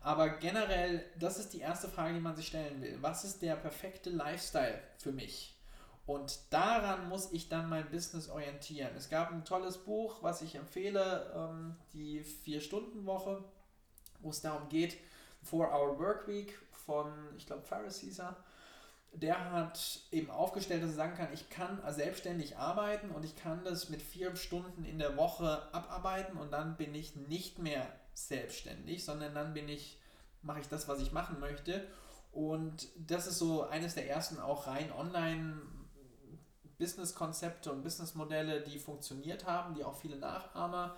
Aber 0.02 0.30
generell, 0.30 1.04
das 1.20 1.38
ist 1.38 1.54
die 1.54 1.60
erste 1.60 1.90
Frage, 1.90 2.14
die 2.14 2.22
man 2.22 2.36
sich 2.36 2.48
stellen 2.48 2.82
will. 2.82 2.98
Was 3.02 3.26
ist 3.26 3.42
der 3.42 3.56
perfekte 3.56 4.10
Lifestyle 4.10 4.80
für 4.98 5.12
mich? 5.12 5.61
Und 6.12 6.40
daran 6.50 7.08
muss 7.08 7.32
ich 7.32 7.48
dann 7.48 7.70
mein 7.70 7.90
Business 7.90 8.28
orientieren. 8.28 8.94
Es 8.98 9.10
gab 9.10 9.32
ein 9.32 9.46
tolles 9.46 9.78
Buch, 9.78 10.22
was 10.22 10.42
ich 10.42 10.56
empfehle, 10.56 11.32
ähm, 11.34 11.78
die 11.94 12.22
Vier-Stunden-Woche, 12.22 13.42
wo 14.20 14.30
es 14.30 14.42
darum 14.42 14.68
geht, 14.68 14.98
Four 15.42 15.72
Hour 15.72 15.98
Work 16.00 16.28
Week 16.28 16.60
von, 16.86 17.14
ich 17.38 17.46
glaube, 17.46 17.64
er. 18.20 18.36
Der 19.14 19.52
hat 19.52 20.02
eben 20.12 20.30
aufgestellt, 20.30 20.84
dass 20.84 20.92
er 20.92 20.96
sagen 20.98 21.16
kann, 21.16 21.34
ich 21.34 21.50
kann 21.50 21.82
selbstständig 21.94 22.58
arbeiten 22.58 23.12
und 23.12 23.24
ich 23.24 23.38
kann 23.38 23.64
das 23.64 23.88
mit 23.88 24.02
vier 24.02 24.36
Stunden 24.36 24.84
in 24.84 25.00
der 25.00 25.16
Woche 25.16 25.74
abarbeiten 25.74 26.38
und 26.38 26.52
dann 26.52 26.76
bin 26.76 26.94
ich 26.94 27.16
nicht 27.16 27.58
mehr 27.58 27.88
selbstständig, 28.14 29.06
sondern 29.06 29.34
dann 29.34 29.54
bin 29.54 29.70
ich, 29.70 29.98
mache 30.42 30.60
ich 30.60 30.68
das, 30.68 30.90
was 30.90 31.00
ich 31.00 31.14
machen 31.14 31.40
möchte. 31.40 31.88
Und 32.34 32.90
das 32.98 33.28
ist 33.28 33.40
so 33.40 33.64
eines 33.64 33.96
der 33.96 34.10
ersten 34.10 34.40
auch 34.40 34.68
rein 34.68 34.92
online 34.92 35.62
Business-Konzepte 36.82 37.72
und 37.72 37.84
Businessmodelle, 37.84 38.62
die 38.62 38.80
funktioniert 38.80 39.46
haben, 39.46 39.76
die 39.76 39.84
auch 39.84 39.96
viele 39.96 40.16
Nachahmer 40.18 40.98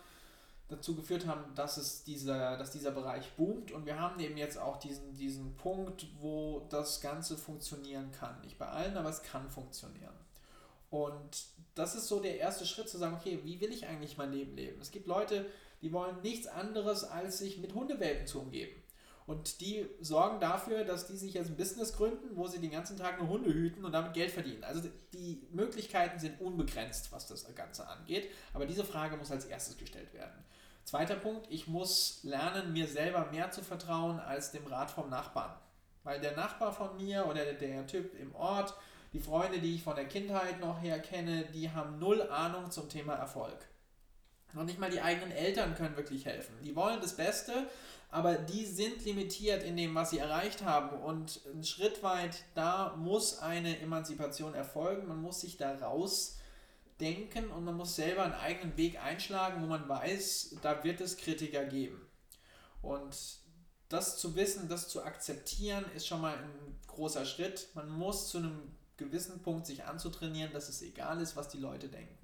dazu 0.69 0.95
geführt 0.95 1.27
haben, 1.27 1.53
dass, 1.55 1.75
es 1.75 2.05
dieser, 2.05 2.57
dass 2.57 2.71
dieser 2.71 2.91
Bereich 2.91 3.29
boomt. 3.33 3.73
Und 3.73 3.85
wir 3.85 3.99
haben 3.99 4.17
eben 4.21 4.37
jetzt 4.37 4.57
auch 4.57 4.77
diesen, 4.77 5.13
diesen 5.17 5.55
Punkt, 5.55 6.07
wo 6.21 6.65
das 6.69 7.01
Ganze 7.01 7.37
funktionieren 7.37 8.11
kann. 8.11 8.39
Nicht 8.41 8.57
bei 8.57 8.67
allen, 8.67 8.95
aber 8.95 9.09
es 9.09 9.23
kann 9.23 9.49
funktionieren. 9.49 10.15
Und 10.89 11.45
das 11.75 11.95
ist 11.95 12.07
so 12.07 12.21
der 12.21 12.37
erste 12.37 12.65
Schritt 12.65 12.87
zu 12.87 12.97
sagen, 12.97 13.17
okay, 13.19 13.41
wie 13.43 13.59
will 13.59 13.73
ich 13.73 13.85
eigentlich 13.85 14.17
mein 14.17 14.31
Leben 14.31 14.55
leben? 14.55 14.79
Es 14.79 14.91
gibt 14.91 15.05
Leute, 15.05 15.45
die 15.81 15.91
wollen 15.91 16.21
nichts 16.21 16.47
anderes, 16.47 17.03
als 17.03 17.39
sich 17.39 17.57
mit 17.57 17.73
Hundewelpen 17.73 18.25
zu 18.25 18.39
umgeben. 18.39 18.82
Und 19.25 19.62
die 19.62 19.86
sorgen 20.01 20.39
dafür, 20.39 20.84
dass 20.84 21.08
die 21.08 21.15
sich 21.15 21.34
jetzt 21.34 21.50
ein 21.50 21.56
Business 21.56 21.94
gründen, 21.94 22.36
wo 22.36 22.48
sie 22.48 22.60
den 22.60 22.72
ganzen 22.72 22.98
Tag 22.98 23.20
nur 23.20 23.30
Hunde 23.30 23.53
hüten 23.53 23.86
und 23.86 23.94
damit 23.94 24.13
Geld 24.13 24.32
verdienen. 24.32 24.63
Also 24.63 24.89
die 25.13 25.48
Möglichkeiten 25.51 26.20
sind 26.20 26.42
unbegrenzt, 26.42 27.12
was 27.12 27.27
das 27.27 27.53
Ganze 27.56 27.88
angeht. 27.88 28.30
Aber 28.53 28.65
diese 28.65 28.84
Frage 28.84 29.15
muss 29.15 29.32
als 29.32 29.46
erstes 29.46 29.77
gestellt 29.77 30.13
werden. 30.13 30.44
Zweiter 30.84 31.15
Punkt, 31.15 31.48
ich 31.50 31.68
muss 31.68 32.20
lernen, 32.24 32.74
mir 32.74 32.88
selber 32.88 33.30
mehr 33.32 33.51
zu 33.51 33.63
vertrauen 33.63 34.20
als 34.20 34.51
dem 34.51 34.68
Rat 34.68 34.92
vom 34.92 35.10
Nachbarn. 35.10 35.56
Weil 36.03 36.20
der 36.20 36.36
Nachbar 36.36 36.74
von 36.74 36.98
mir 36.98 37.25
oder 37.25 37.46
der 37.53 37.88
Typ 37.88 38.20
im 38.20 38.36
Ort, 38.36 38.75
die 39.13 39.22
Freunde, 39.22 39.60
die 39.60 39.75
ich 39.75 39.84
von 39.84 39.96
der 39.96 40.08
Kindheit 40.08 40.60
noch 40.60 40.82
her 40.82 41.00
kenne, 41.00 41.46
die 41.53 41.72
haben 41.72 42.00
null 42.00 42.22
Ahnung 42.24 42.72
zum 42.72 42.89
Thema 42.89 43.13
Erfolg. 43.13 43.58
Noch 44.53 44.63
nicht 44.63 44.79
mal 44.79 44.91
die 44.91 45.01
eigenen 45.01 45.31
Eltern 45.31 45.75
können 45.75 45.98
wirklich 45.98 46.25
helfen. 46.25 46.55
Die 46.63 46.75
wollen 46.75 47.01
das 47.01 47.15
Beste, 47.15 47.67
aber 48.12 48.36
die 48.36 48.65
sind 48.65 49.03
limitiert 49.03 49.63
in 49.63 49.75
dem, 49.75 49.95
was 49.95 50.12
sie 50.12 50.19
erreicht 50.19 50.63
haben. 50.63 51.00
Und 51.00 51.41
ein 51.53 51.63
Schritt 51.63 52.03
weit, 52.03 52.43
da 52.53 52.95
muss 52.95 53.39
eine 53.39 53.79
Emanzipation 53.79 54.53
erfolgen. 54.53 55.07
Man 55.07 55.22
muss 55.22 55.41
sich 55.41 55.57
da 55.57 55.75
rausdenken 55.75 57.50
und 57.50 57.63
man 57.63 57.75
muss 57.75 57.95
selber 57.95 58.24
einen 58.24 58.36
eigenen 58.36 58.77
Weg 58.77 59.03
einschlagen, 59.03 59.63
wo 59.63 59.65
man 59.65 59.89
weiß, 59.89 60.57
da 60.62 60.83
wird 60.83 61.01
es 61.01 61.17
Kritiker 61.17 61.65
geben. 61.65 62.00
Und 62.83 63.15
das 63.89 64.17
zu 64.17 64.36
wissen, 64.36 64.69
das 64.69 64.89
zu 64.89 65.03
akzeptieren, 65.03 65.86
ist 65.95 66.05
schon 66.05 66.22
mal 66.22 66.36
ein 66.36 66.79
großer 66.88 67.25
Schritt. 67.25 67.69
Man 67.74 67.89
muss 67.89 68.29
zu 68.29 68.38
einem 68.38 68.75
gewissen 68.98 69.41
Punkt 69.41 69.65
sich 69.65 69.86
anzutrainieren, 69.86 70.53
dass 70.53 70.69
es 70.69 70.83
egal 70.83 71.19
ist, 71.22 71.36
was 71.36 71.50
die 71.50 71.57
Leute 71.57 71.89
denken. 71.89 72.23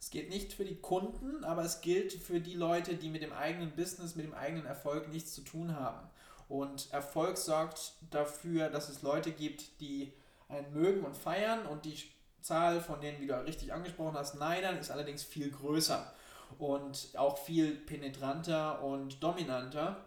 Es 0.00 0.10
geht 0.10 0.28
nicht 0.30 0.52
für 0.52 0.64
die 0.64 0.76
Kunden, 0.76 1.44
aber 1.44 1.64
es 1.64 1.80
gilt 1.80 2.12
für 2.12 2.40
die 2.40 2.54
Leute, 2.54 2.94
die 2.94 3.10
mit 3.10 3.22
dem 3.22 3.32
eigenen 3.32 3.72
Business, 3.72 4.14
mit 4.14 4.26
dem 4.26 4.34
eigenen 4.34 4.66
Erfolg 4.66 5.08
nichts 5.08 5.34
zu 5.34 5.42
tun 5.42 5.74
haben. 5.74 6.08
Und 6.48 6.92
Erfolg 6.92 7.36
sorgt 7.36 7.94
dafür, 8.10 8.70
dass 8.70 8.88
es 8.88 9.02
Leute 9.02 9.32
gibt, 9.32 9.80
die 9.80 10.12
einen 10.48 10.72
mögen 10.72 11.04
und 11.04 11.16
feiern 11.16 11.66
und 11.66 11.84
die 11.84 11.96
Zahl 12.40 12.80
von 12.80 13.00
denen, 13.00 13.20
wie 13.20 13.26
du 13.26 13.44
richtig 13.44 13.72
angesprochen 13.72 14.16
hast, 14.16 14.36
Neidern 14.36 14.78
ist 14.78 14.90
allerdings 14.90 15.22
viel 15.24 15.50
größer 15.50 16.14
und 16.58 17.10
auch 17.16 17.38
viel 17.38 17.72
penetranter 17.72 18.82
und 18.82 19.22
dominanter. 19.22 20.04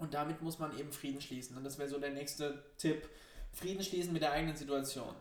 Und 0.00 0.14
damit 0.14 0.42
muss 0.42 0.58
man 0.58 0.76
eben 0.76 0.90
Frieden 0.90 1.20
schließen. 1.20 1.56
Und 1.56 1.64
das 1.64 1.78
wäre 1.78 1.88
so 1.88 2.00
der 2.00 2.10
nächste 2.10 2.64
Tipp. 2.78 3.08
Frieden 3.52 3.84
schließen 3.84 4.12
mit 4.12 4.22
der 4.22 4.32
eigenen 4.32 4.56
Situation. 4.56 5.14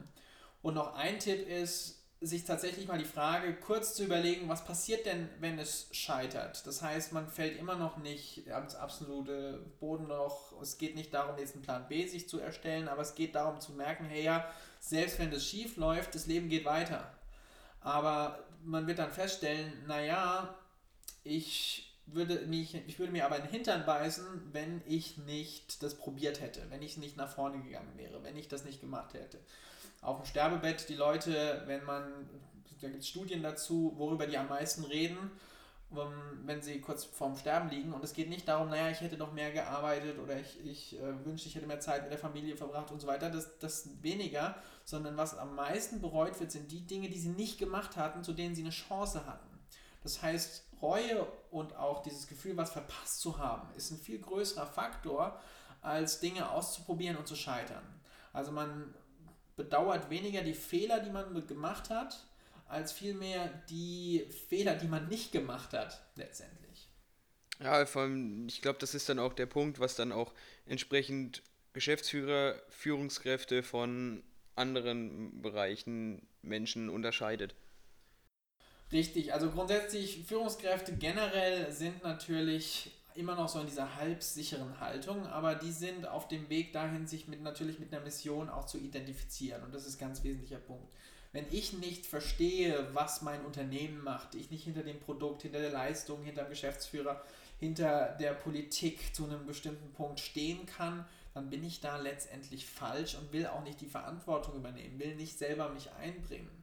Und 0.62 0.76
noch 0.76 0.96
ein 0.96 1.20
Tipp 1.20 1.48
ist, 1.48 2.01
sich 2.24 2.44
tatsächlich 2.44 2.88
mal 2.88 3.00
die 3.00 3.06
Frage 3.06 3.56
kurz 3.56 3.96
zu 3.96 4.04
überlegen, 4.04 4.48
was 4.48 4.64
passiert 4.64 5.08
denn, 5.08 5.28
wenn 5.40 5.58
es 5.58 5.88
scheitert. 5.92 6.68
Das 6.68 6.84
heißt, 6.84 7.14
man 7.14 7.28
fällt 7.28 7.58
immer 7.58 7.76
noch 7.76 7.98
nicht 7.98 8.48
ans 8.52 8.76
absolute 8.76 9.66
Bodenloch. 9.80 10.54
Es 10.62 10.78
geht 10.78 10.96
nicht 10.96 11.12
darum, 11.16 11.40
jetzt 11.40 11.56
einen 11.56 11.64
Plan 11.64 11.88
B 11.88 12.06
sich 12.06 12.30
zu 12.30 12.40
erstellen, 12.40 12.88
aber 12.88 13.02
es 13.02 13.16
geht 13.16 13.34
darum 13.34 13.60
zu 13.60 13.72
merken, 13.72 14.06
hey 14.06 14.24
ja, 14.24 14.48
selbst 14.80 15.18
wenn 15.18 15.32
das 15.32 15.44
schief 15.44 15.78
läuft, 15.78 16.14
das 16.14 16.28
Leben 16.28 16.48
geht 16.48 16.64
weiter. 16.64 17.12
Aber 17.80 18.44
man 18.64 18.86
wird 18.86 19.00
dann 19.00 19.12
feststellen, 19.12 19.74
naja, 19.88 20.54
ich 21.24 21.98
würde, 22.06 22.46
mich, 22.46 22.76
ich 22.88 23.00
würde 23.00 23.14
mir 23.14 23.26
aber 23.26 23.38
in 23.38 23.44
den 23.44 23.52
Hintern 23.52 23.84
beißen, 23.84 24.50
wenn 24.52 24.84
ich 24.86 25.18
nicht 25.18 25.82
das 25.82 25.96
probiert 25.96 26.40
hätte, 26.40 26.62
wenn 26.70 26.84
ich 26.84 26.98
nicht 26.98 27.18
nach 27.18 27.30
vorne 27.30 27.64
gegangen 27.64 27.98
wäre, 27.98 28.22
wenn 28.24 28.38
ich 28.38 28.48
das 28.48 28.64
nicht 28.64 28.80
gemacht 28.80 29.16
hätte 29.16 29.40
auf 30.02 30.18
dem 30.18 30.26
Sterbebett 30.26 30.90
die 30.90 30.96
Leute, 30.96 31.64
wenn 31.68 31.84
man, 31.86 32.30
da 32.82 32.90
gibt 32.90 33.04
es 33.04 33.10
Studien 33.10 33.44
dazu, 33.44 33.94
worüber 33.96 34.26
die 34.26 34.38
am 34.38 34.50
meisten 34.50 34.84
reden, 34.84 35.32
wenn 36.44 36.62
sie 36.62 36.80
kurz 36.80 37.04
vorm 37.04 37.36
Sterben 37.36 37.70
liegen. 37.70 37.94
Und 37.94 38.04
es 38.04 38.14
geht 38.14 38.30
nicht 38.30 38.48
darum, 38.48 38.70
naja, 38.70 38.90
ich 38.90 39.02
hätte 39.02 39.18
noch 39.18 39.34
mehr 39.34 39.52
gearbeitet 39.52 40.18
oder 40.20 40.40
ich, 40.40 40.66
ich 40.66 41.00
äh, 41.00 41.26
wünschte, 41.26 41.50
ich 41.50 41.56
hätte 41.56 41.68
mehr 41.68 41.82
Zeit 41.82 42.04
mit 42.04 42.12
der 42.12 42.18
Familie 42.18 42.56
verbracht 42.56 42.92
und 42.92 43.02
so 43.02 43.08
weiter. 43.08 43.30
Das, 43.30 43.60
das 43.60 43.90
weniger, 44.02 44.56
sondern 44.86 45.18
was 45.18 45.38
am 45.38 45.56
meisten 45.56 46.00
bereut 46.02 46.40
wird, 46.40 46.52
sind 46.52 46.72
die 46.72 46.88
Dinge, 46.88 47.10
die 47.10 47.20
sie 47.20 47.30
nicht 47.30 47.60
gemacht 47.60 47.98
hatten, 47.98 48.24
zu 48.24 48.32
denen 48.32 48.56
sie 48.56 48.62
eine 48.62 48.72
Chance 48.72 49.26
hatten. 49.26 49.50
Das 50.02 50.22
heißt, 50.22 50.66
Reue 50.82 51.28
und 51.52 51.76
auch 51.76 52.02
dieses 52.02 52.28
Gefühl, 52.28 52.58
was 52.58 52.72
verpasst 52.72 53.20
zu 53.22 53.38
haben, 53.38 53.68
ist 53.76 53.92
ein 53.92 54.00
viel 54.00 54.20
größerer 54.20 54.66
Faktor, 54.66 55.40
als 55.82 56.20
Dinge 56.20 56.50
auszuprobieren 56.50 57.18
und 57.18 57.28
zu 57.28 57.36
scheitern. 57.36 57.84
Also 58.34 58.52
man 58.52 58.94
bedauert 59.64 60.10
weniger 60.10 60.42
die 60.42 60.56
Fehler, 60.56 61.00
die 61.02 61.12
man 61.12 61.46
gemacht 61.46 61.90
hat, 61.90 62.26
als 62.68 62.92
vielmehr 62.92 63.48
die 63.70 64.26
Fehler, 64.50 64.76
die 64.76 64.88
man 64.88 65.08
nicht 65.08 65.32
gemacht 65.32 65.74
hat, 65.74 66.02
letztendlich. 66.16 66.90
Ja, 67.60 67.86
vor 67.86 68.04
allem, 68.04 68.48
ich 68.48 68.62
glaube, 68.62 68.80
das 68.80 68.96
ist 68.96 69.08
dann 69.08 69.20
auch 69.20 69.34
der 69.34 69.46
Punkt, 69.46 69.80
was 69.80 69.96
dann 69.96 70.12
auch 70.12 70.34
entsprechend 70.66 71.44
Geschäftsführer, 71.74 72.60
Führungskräfte 72.70 73.62
von 73.62 74.24
anderen 74.56 75.42
Bereichen 75.42 76.28
Menschen 76.42 76.90
unterscheidet. 76.90 77.54
Richtig, 78.92 79.34
also 79.34 79.52
grundsätzlich 79.52 80.24
Führungskräfte 80.26 80.98
generell 80.98 81.72
sind 81.72 82.04
natürlich 82.04 82.92
immer 83.16 83.36
noch 83.36 83.50
so 83.50 83.60
in 83.60 83.68
dieser 83.68 83.96
halbsicheren 83.96 84.80
Haltung, 84.80 85.26
aber 85.28 85.56
die 85.56 85.72
sind 85.72 86.08
auf 86.08 86.28
dem 86.28 86.50
Weg 86.50 86.74
dahin, 86.74 87.08
sich 87.08 87.28
mit, 87.28 87.42
natürlich 87.42 87.80
mit 87.80 87.94
einer 87.94 88.04
Mission 88.04 88.50
auch 88.50 88.66
zu 88.66 88.78
identifizieren. 88.78 89.64
Und 89.64 89.74
das 89.74 89.86
ist 89.86 89.96
ein 89.96 90.08
ganz 90.08 90.24
wesentlicher 90.24 90.60
Punkt. 90.60 90.94
Wenn 91.34 91.46
ich 91.52 91.74
nicht 91.74 92.06
verstehe, 92.06 92.88
was 92.94 93.22
mein 93.22 93.46
Unternehmen 93.46 94.04
macht, 94.04 94.36
ich 94.36 94.52
nicht 94.52 94.66
hinter 94.66 94.84
dem 94.84 95.00
Produkt, 95.00 95.44
hinter 95.44 95.60
der 95.60 95.72
Leistung, 95.72 96.24
hinter 96.24 96.44
dem 96.44 96.50
Geschäftsführer, 96.50 97.22
hinter 97.58 98.18
der 98.20 98.34
Politik 98.34 99.16
zu 99.16 99.26
einem 99.26 99.46
bestimmten 99.46 99.94
Punkt 99.94 100.20
stehen 100.20 100.66
kann, 100.66 101.06
dann 101.34 101.50
bin 101.50 101.64
ich 101.64 101.80
da 101.80 101.98
letztendlich 101.98 102.66
falsch 102.66 103.16
und 103.16 103.32
will 103.32 103.48
auch 103.48 103.64
nicht 103.64 103.80
die 103.80 103.88
Verantwortung 103.88 104.56
übernehmen, 104.56 105.00
will 105.00 105.16
nicht 105.16 105.38
selber 105.38 105.70
mich 105.70 105.90
einbringen. 105.94 106.61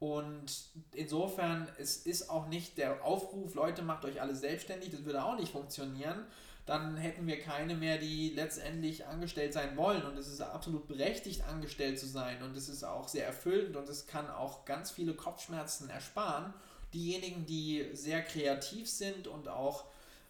Und 0.00 0.68
insofern, 0.92 1.68
es 1.78 1.96
ist 1.96 2.30
auch 2.30 2.46
nicht 2.46 2.78
der 2.78 3.04
Aufruf, 3.04 3.54
Leute, 3.54 3.82
macht 3.82 4.04
euch 4.04 4.20
alle 4.20 4.36
selbstständig, 4.36 4.90
das 4.90 5.04
würde 5.04 5.24
auch 5.24 5.36
nicht 5.36 5.50
funktionieren. 5.50 6.24
Dann 6.66 6.96
hätten 6.96 7.26
wir 7.26 7.40
keine 7.40 7.74
mehr, 7.74 7.98
die 7.98 8.30
letztendlich 8.30 9.06
angestellt 9.06 9.54
sein 9.54 9.76
wollen. 9.76 10.02
Und 10.02 10.18
es 10.18 10.28
ist 10.28 10.42
absolut 10.42 10.86
berechtigt, 10.86 11.42
angestellt 11.48 11.98
zu 11.98 12.06
sein. 12.06 12.42
Und 12.42 12.56
es 12.56 12.68
ist 12.68 12.84
auch 12.84 13.08
sehr 13.08 13.26
erfüllend 13.26 13.74
und 13.76 13.88
es 13.88 14.06
kann 14.06 14.28
auch 14.30 14.66
ganz 14.66 14.90
viele 14.90 15.14
Kopfschmerzen 15.14 15.88
ersparen. 15.88 16.52
Diejenigen, 16.92 17.46
die 17.46 17.88
sehr 17.94 18.22
kreativ 18.22 18.88
sind 18.88 19.26
und 19.26 19.48
auch 19.48 19.86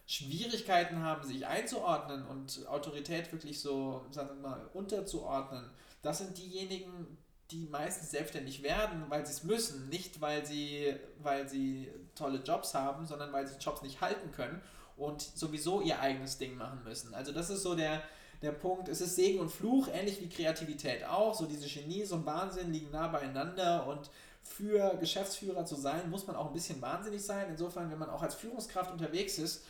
Schwierigkeiten 0.07 1.03
haben, 1.03 1.27
sich 1.27 1.45
einzuordnen 1.45 2.25
und 2.25 2.67
Autorität 2.67 3.31
wirklich 3.31 3.59
so, 3.59 4.05
sagen 4.09 4.29
wir 4.41 4.49
mal, 4.49 4.69
unterzuordnen, 4.73 5.69
das 6.01 6.17
sind 6.17 6.37
diejenigen, 6.37 7.17
die 7.51 7.65
meistens 7.65 8.11
selbstständig 8.11 8.61
werden, 8.61 9.05
weil 9.09 9.25
sie 9.25 9.33
es 9.33 9.43
müssen, 9.43 9.89
nicht 9.89 10.21
weil 10.21 10.45
sie, 10.45 10.95
weil 11.21 11.49
sie 11.49 11.91
tolle 12.15 12.39
Jobs 12.39 12.73
haben, 12.73 13.07
sondern 13.07 13.33
weil 13.33 13.47
sie 13.47 13.55
Jobs 13.59 13.81
nicht 13.81 14.01
halten 14.01 14.31
können 14.31 14.61
und 14.97 15.21
sowieso 15.21 15.81
ihr 15.81 15.99
eigenes 15.99 16.37
Ding 16.37 16.55
machen 16.55 16.83
müssen. 16.83 17.13
Also 17.13 17.31
das 17.31 17.49
ist 17.49 17.63
so 17.63 17.73
der, 17.73 18.03
der 18.41 18.51
Punkt. 18.51 18.87
Es 18.87 19.01
ist 19.01 19.15
Segen 19.15 19.39
und 19.39 19.49
Fluch, 19.49 19.87
ähnlich 19.91 20.21
wie 20.21 20.29
Kreativität 20.29 21.05
auch. 21.05 21.33
So 21.33 21.45
diese 21.45 21.67
Genie, 21.67 22.03
ein 22.03 22.25
Wahnsinn 22.25 22.71
liegen 22.71 22.91
nah 22.91 23.07
beieinander 23.07 23.87
und 23.87 24.09
für 24.43 24.95
Geschäftsführer 24.99 25.65
zu 25.65 25.75
sein, 25.75 26.09
muss 26.09 26.27
man 26.27 26.35
auch 26.35 26.47
ein 26.47 26.53
bisschen 26.53 26.81
wahnsinnig 26.81 27.23
sein. 27.23 27.47
Insofern, 27.49 27.89
wenn 27.91 27.99
man 27.99 28.09
auch 28.09 28.21
als 28.21 28.35
Führungskraft 28.35 28.91
unterwegs 28.91 29.37
ist, 29.37 29.65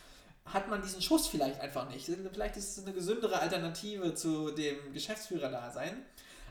hat 0.45 0.69
man 0.69 0.81
diesen 0.81 1.01
Schuss 1.01 1.27
vielleicht 1.27 1.59
einfach 1.59 1.89
nicht. 1.89 2.05
Vielleicht 2.05 2.57
ist 2.57 2.77
es 2.77 2.83
eine 2.83 2.93
gesündere 2.93 3.39
Alternative 3.39 4.15
zu 4.15 4.51
dem 4.51 4.93
Geschäftsführer-Dasein. 4.93 6.03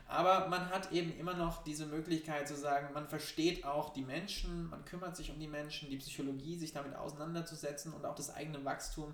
Aber 0.09 0.47
man 0.47 0.71
hat 0.71 0.91
eben 0.91 1.15
immer 1.19 1.35
noch 1.35 1.63
diese 1.63 1.85
Möglichkeit 1.85 2.47
zu 2.47 2.55
sagen, 2.55 2.91
man 2.95 3.07
versteht 3.07 3.63
auch 3.63 3.93
die 3.93 4.01
Menschen, 4.01 4.67
man 4.67 4.83
kümmert 4.83 5.15
sich 5.15 5.29
um 5.29 5.39
die 5.39 5.47
Menschen, 5.47 5.91
die 5.91 5.97
Psychologie, 5.97 6.55
sich 6.55 6.73
damit 6.73 6.95
auseinanderzusetzen 6.95 7.93
und 7.93 8.03
auch 8.07 8.15
das 8.15 8.33
eigene 8.33 8.65
Wachstum 8.65 9.13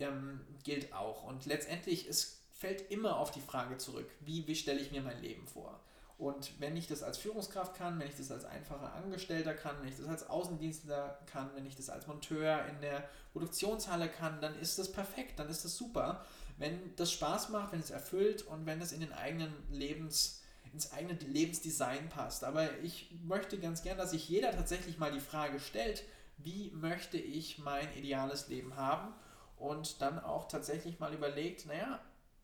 ähm, 0.00 0.40
gilt 0.64 0.94
auch. 0.94 1.24
Und 1.24 1.44
letztendlich, 1.44 2.08
es 2.08 2.40
fällt 2.54 2.90
immer 2.90 3.18
auf 3.18 3.32
die 3.32 3.42
Frage 3.42 3.76
zurück, 3.76 4.10
wie, 4.20 4.46
wie 4.46 4.56
stelle 4.56 4.80
ich 4.80 4.92
mir 4.92 5.02
mein 5.02 5.20
Leben 5.20 5.46
vor? 5.46 5.78
Und 6.16 6.58
wenn 6.58 6.74
ich 6.74 6.86
das 6.86 7.02
als 7.02 7.18
Führungskraft 7.18 7.74
kann, 7.74 8.00
wenn 8.00 8.08
ich 8.08 8.16
das 8.16 8.30
als 8.30 8.46
einfacher 8.46 8.94
Angestellter 8.94 9.52
kann, 9.52 9.76
wenn 9.82 9.88
ich 9.88 9.96
das 9.98 10.08
als 10.08 10.30
Außendienstler 10.30 11.18
kann, 11.26 11.50
wenn 11.54 11.66
ich 11.66 11.76
das 11.76 11.90
als 11.90 12.06
Monteur 12.06 12.64
in 12.64 12.80
der 12.80 13.10
Produktionshalle 13.34 14.08
kann, 14.08 14.40
dann 14.40 14.58
ist 14.58 14.78
das 14.78 14.90
perfekt, 14.90 15.38
dann 15.38 15.50
ist 15.50 15.66
das 15.66 15.76
super 15.76 16.24
wenn 16.56 16.94
das 16.96 17.12
Spaß 17.12 17.48
macht, 17.50 17.72
wenn 17.72 17.80
es 17.80 17.90
erfüllt 17.90 18.42
und 18.42 18.66
wenn 18.66 18.80
es 18.80 18.92
in 18.92 19.00
den 19.00 19.12
eigenen 19.12 19.52
Lebens, 19.70 20.42
ins 20.72 20.92
eigene 20.92 21.14
Lebensdesign 21.14 22.08
passt. 22.08 22.44
Aber 22.44 22.78
ich 22.80 23.10
möchte 23.24 23.58
ganz 23.58 23.82
gern, 23.82 23.98
dass 23.98 24.10
sich 24.10 24.28
jeder 24.28 24.52
tatsächlich 24.52 24.98
mal 24.98 25.12
die 25.12 25.20
Frage 25.20 25.60
stellt, 25.60 26.04
wie 26.36 26.70
möchte 26.72 27.16
ich 27.16 27.58
mein 27.58 27.92
ideales 27.96 28.48
Leben 28.48 28.76
haben 28.76 29.14
und 29.56 30.00
dann 30.00 30.18
auch 30.18 30.48
tatsächlich 30.48 30.98
mal 30.98 31.14
überlegt, 31.14 31.66
naja, 31.66 32.00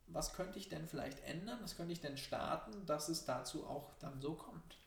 was 0.06 0.32
könnte 0.32 0.58
ich 0.58 0.68
denn 0.68 0.88
vielleicht 0.88 1.22
ändern, 1.24 1.58
was 1.62 1.76
könnte 1.76 1.92
ich 1.92 2.00
denn 2.00 2.16
starten, 2.16 2.84
dass 2.86 3.08
es 3.08 3.24
dazu 3.24 3.64
auch 3.66 3.92
dann 4.00 4.20
so 4.20 4.34
kommt. 4.34 4.78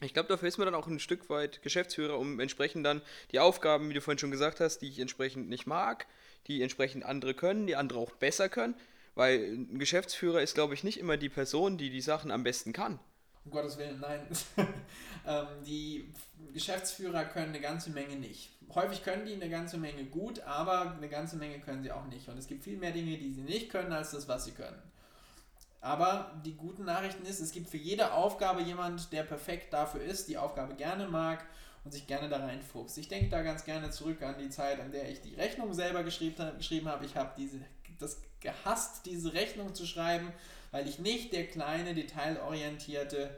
Ich 0.00 0.14
glaube, 0.14 0.28
dafür 0.28 0.48
ist 0.48 0.58
man 0.58 0.66
dann 0.66 0.76
auch 0.76 0.86
ein 0.86 1.00
Stück 1.00 1.28
weit 1.28 1.60
Geschäftsführer, 1.62 2.18
um 2.18 2.38
entsprechend 2.38 2.86
dann 2.86 3.02
die 3.32 3.40
Aufgaben, 3.40 3.90
wie 3.90 3.94
du 3.94 4.00
vorhin 4.00 4.18
schon 4.18 4.30
gesagt 4.30 4.60
hast, 4.60 4.78
die 4.78 4.88
ich 4.88 5.00
entsprechend 5.00 5.48
nicht 5.48 5.66
mag, 5.66 6.06
die 6.46 6.62
entsprechend 6.62 7.04
andere 7.04 7.34
können, 7.34 7.66
die 7.66 7.76
andere 7.76 7.98
auch 7.98 8.12
besser 8.12 8.48
können. 8.48 8.74
Weil 9.14 9.52
ein 9.52 9.78
Geschäftsführer 9.78 10.42
ist, 10.42 10.54
glaube 10.54 10.74
ich, 10.74 10.84
nicht 10.84 10.98
immer 10.98 11.16
die 11.16 11.28
Person, 11.28 11.76
die 11.76 11.90
die 11.90 12.00
Sachen 12.00 12.30
am 12.30 12.44
besten 12.44 12.72
kann. 12.72 13.00
Um 13.44 13.50
Gottes 13.50 13.78
Willen, 13.78 13.98
nein. 14.00 14.20
ähm, 15.26 15.46
die 15.66 16.12
Geschäftsführer 16.52 17.24
können 17.24 17.48
eine 17.48 17.60
ganze 17.60 17.90
Menge 17.90 18.16
nicht. 18.16 18.50
Häufig 18.74 19.02
können 19.02 19.24
die 19.24 19.34
eine 19.34 19.48
ganze 19.48 19.78
Menge 19.78 20.04
gut, 20.04 20.40
aber 20.40 20.92
eine 20.92 21.08
ganze 21.08 21.36
Menge 21.36 21.58
können 21.58 21.82
sie 21.82 21.90
auch 21.90 22.06
nicht. 22.06 22.28
Und 22.28 22.38
es 22.38 22.46
gibt 22.46 22.62
viel 22.62 22.76
mehr 22.76 22.92
Dinge, 22.92 23.16
die 23.16 23.32
sie 23.32 23.40
nicht 23.40 23.70
können, 23.70 23.92
als 23.92 24.10
das, 24.10 24.28
was 24.28 24.44
sie 24.44 24.52
können. 24.52 24.80
Aber 25.80 26.32
die 26.44 26.54
guten 26.54 26.84
Nachrichten 26.84 27.24
ist, 27.24 27.40
es 27.40 27.52
gibt 27.52 27.70
für 27.70 27.76
jede 27.76 28.12
Aufgabe 28.12 28.62
jemand, 28.62 29.12
der 29.12 29.22
perfekt 29.22 29.72
dafür 29.72 30.02
ist, 30.02 30.28
die 30.28 30.36
Aufgabe 30.36 30.74
gerne 30.74 31.08
mag 31.08 31.44
und 31.84 31.92
sich 31.92 32.06
gerne 32.06 32.28
da 32.28 32.38
reinfuchst. 32.38 32.98
Ich 32.98 33.08
denke 33.08 33.30
da 33.30 33.42
ganz 33.42 33.64
gerne 33.64 33.90
zurück 33.90 34.22
an 34.22 34.36
die 34.38 34.50
Zeit, 34.50 34.80
an 34.80 34.92
der 34.92 35.10
ich 35.10 35.20
die 35.20 35.34
Rechnung 35.34 35.72
selber 35.74 36.02
geschrieben, 36.02 36.88
habe. 36.88 37.04
Ich 37.04 37.16
habe 37.16 37.32
diese, 37.36 37.60
das 37.98 38.20
gehasst, 38.40 39.06
diese 39.06 39.32
Rechnung 39.32 39.74
zu 39.74 39.86
schreiben, 39.86 40.32
weil 40.70 40.88
ich 40.88 40.98
nicht 40.98 41.32
der 41.32 41.46
kleine, 41.46 41.94
detailorientierte 41.94 43.30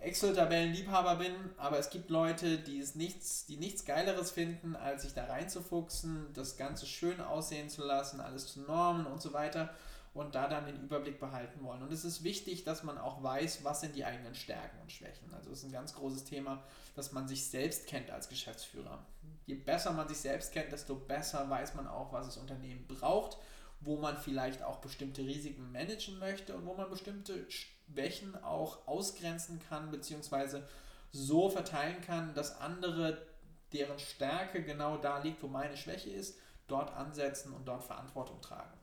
Excel-Tabellenliebhaber 0.00 1.16
bin, 1.16 1.34
aber 1.58 1.78
es 1.78 1.90
gibt 1.90 2.08
Leute, 2.08 2.58
die 2.58 2.80
es 2.80 2.94
nichts, 2.94 3.44
die 3.44 3.58
nichts 3.58 3.84
Geileres 3.84 4.30
finden, 4.30 4.74
als 4.74 5.02
sich 5.02 5.12
da 5.12 5.26
reinzufuchsen, 5.26 6.32
das 6.32 6.56
Ganze 6.56 6.86
schön 6.86 7.20
aussehen 7.20 7.68
zu 7.68 7.84
lassen, 7.84 8.20
alles 8.20 8.46
zu 8.46 8.60
normen 8.62 9.06
und 9.06 9.20
so 9.20 9.34
weiter 9.34 9.74
und 10.12 10.34
da 10.34 10.48
dann 10.48 10.66
den 10.66 10.80
Überblick 10.82 11.20
behalten 11.20 11.62
wollen. 11.62 11.82
Und 11.82 11.92
es 11.92 12.04
ist 12.04 12.24
wichtig, 12.24 12.64
dass 12.64 12.82
man 12.82 12.98
auch 12.98 13.22
weiß, 13.22 13.62
was 13.62 13.80
sind 13.80 13.94
die 13.94 14.04
eigenen 14.04 14.34
Stärken 14.34 14.80
und 14.80 14.90
Schwächen. 14.90 15.32
Also 15.32 15.50
es 15.50 15.60
ist 15.60 15.64
ein 15.66 15.72
ganz 15.72 15.94
großes 15.94 16.24
Thema, 16.24 16.64
dass 16.96 17.12
man 17.12 17.28
sich 17.28 17.46
selbst 17.46 17.86
kennt 17.86 18.10
als 18.10 18.28
Geschäftsführer. 18.28 19.04
Je 19.46 19.54
besser 19.54 19.92
man 19.92 20.08
sich 20.08 20.18
selbst 20.18 20.52
kennt, 20.52 20.72
desto 20.72 20.96
besser 20.96 21.48
weiß 21.48 21.74
man 21.74 21.86
auch, 21.86 22.12
was 22.12 22.26
das 22.26 22.38
Unternehmen 22.38 22.86
braucht, 22.88 23.38
wo 23.80 23.98
man 23.98 24.18
vielleicht 24.18 24.62
auch 24.62 24.78
bestimmte 24.78 25.22
Risiken 25.22 25.70
managen 25.70 26.18
möchte 26.18 26.56
und 26.56 26.66
wo 26.66 26.74
man 26.74 26.90
bestimmte 26.90 27.46
Schwächen 27.48 28.42
auch 28.42 28.86
ausgrenzen 28.88 29.60
kann, 29.68 29.90
beziehungsweise 29.90 30.68
so 31.12 31.48
verteilen 31.48 32.00
kann, 32.02 32.34
dass 32.34 32.60
andere, 32.60 33.26
deren 33.72 33.98
Stärke 33.98 34.62
genau 34.62 34.96
da 34.98 35.18
liegt, 35.18 35.42
wo 35.42 35.46
meine 35.46 35.76
Schwäche 35.76 36.10
ist, 36.10 36.36
dort 36.66 36.92
ansetzen 36.94 37.52
und 37.52 37.66
dort 37.66 37.84
Verantwortung 37.84 38.40
tragen. 38.40 38.79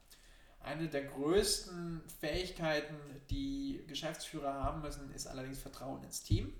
Eine 0.68 0.90
der 0.90 1.06
größten 1.06 2.02
Fähigkeiten, 2.20 2.96
die 3.30 3.84
Geschäftsführer 3.88 4.54
haben 4.54 4.82
müssen, 4.82 5.14
ist 5.14 5.26
allerdings 5.26 5.60
Vertrauen 5.60 6.04
ins 6.04 6.24
Team 6.24 6.54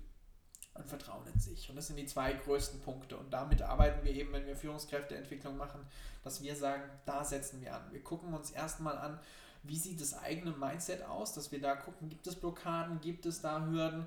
und 0.72 0.88
Vertrauen 0.88 1.26
in 1.26 1.38
sich. 1.38 1.68
Und 1.68 1.76
das 1.76 1.88
sind 1.88 1.96
die 1.96 2.06
zwei 2.06 2.32
größten 2.32 2.80
Punkte. 2.80 3.18
Und 3.18 3.30
damit 3.32 3.60
arbeiten 3.60 4.02
wir 4.06 4.12
eben, 4.12 4.32
wenn 4.32 4.46
wir 4.46 4.56
Führungskräfteentwicklung 4.56 5.58
machen, 5.58 5.86
dass 6.24 6.42
wir 6.42 6.56
sagen, 6.56 6.84
da 7.04 7.22
setzen 7.22 7.60
wir 7.60 7.74
an. 7.74 7.82
Wir 7.92 8.02
gucken 8.02 8.32
uns 8.32 8.50
erstmal 8.50 8.96
an, 8.96 9.20
wie 9.62 9.76
sieht 9.76 10.00
das 10.00 10.16
eigene 10.16 10.52
Mindset 10.52 11.02
aus, 11.02 11.34
dass 11.34 11.52
wir 11.52 11.60
da 11.60 11.76
gucken, 11.76 12.08
gibt 12.08 12.26
es 12.26 12.36
Blockaden, 12.36 13.02
gibt 13.02 13.26
es 13.26 13.42
da 13.42 13.66
Hürden 13.66 14.06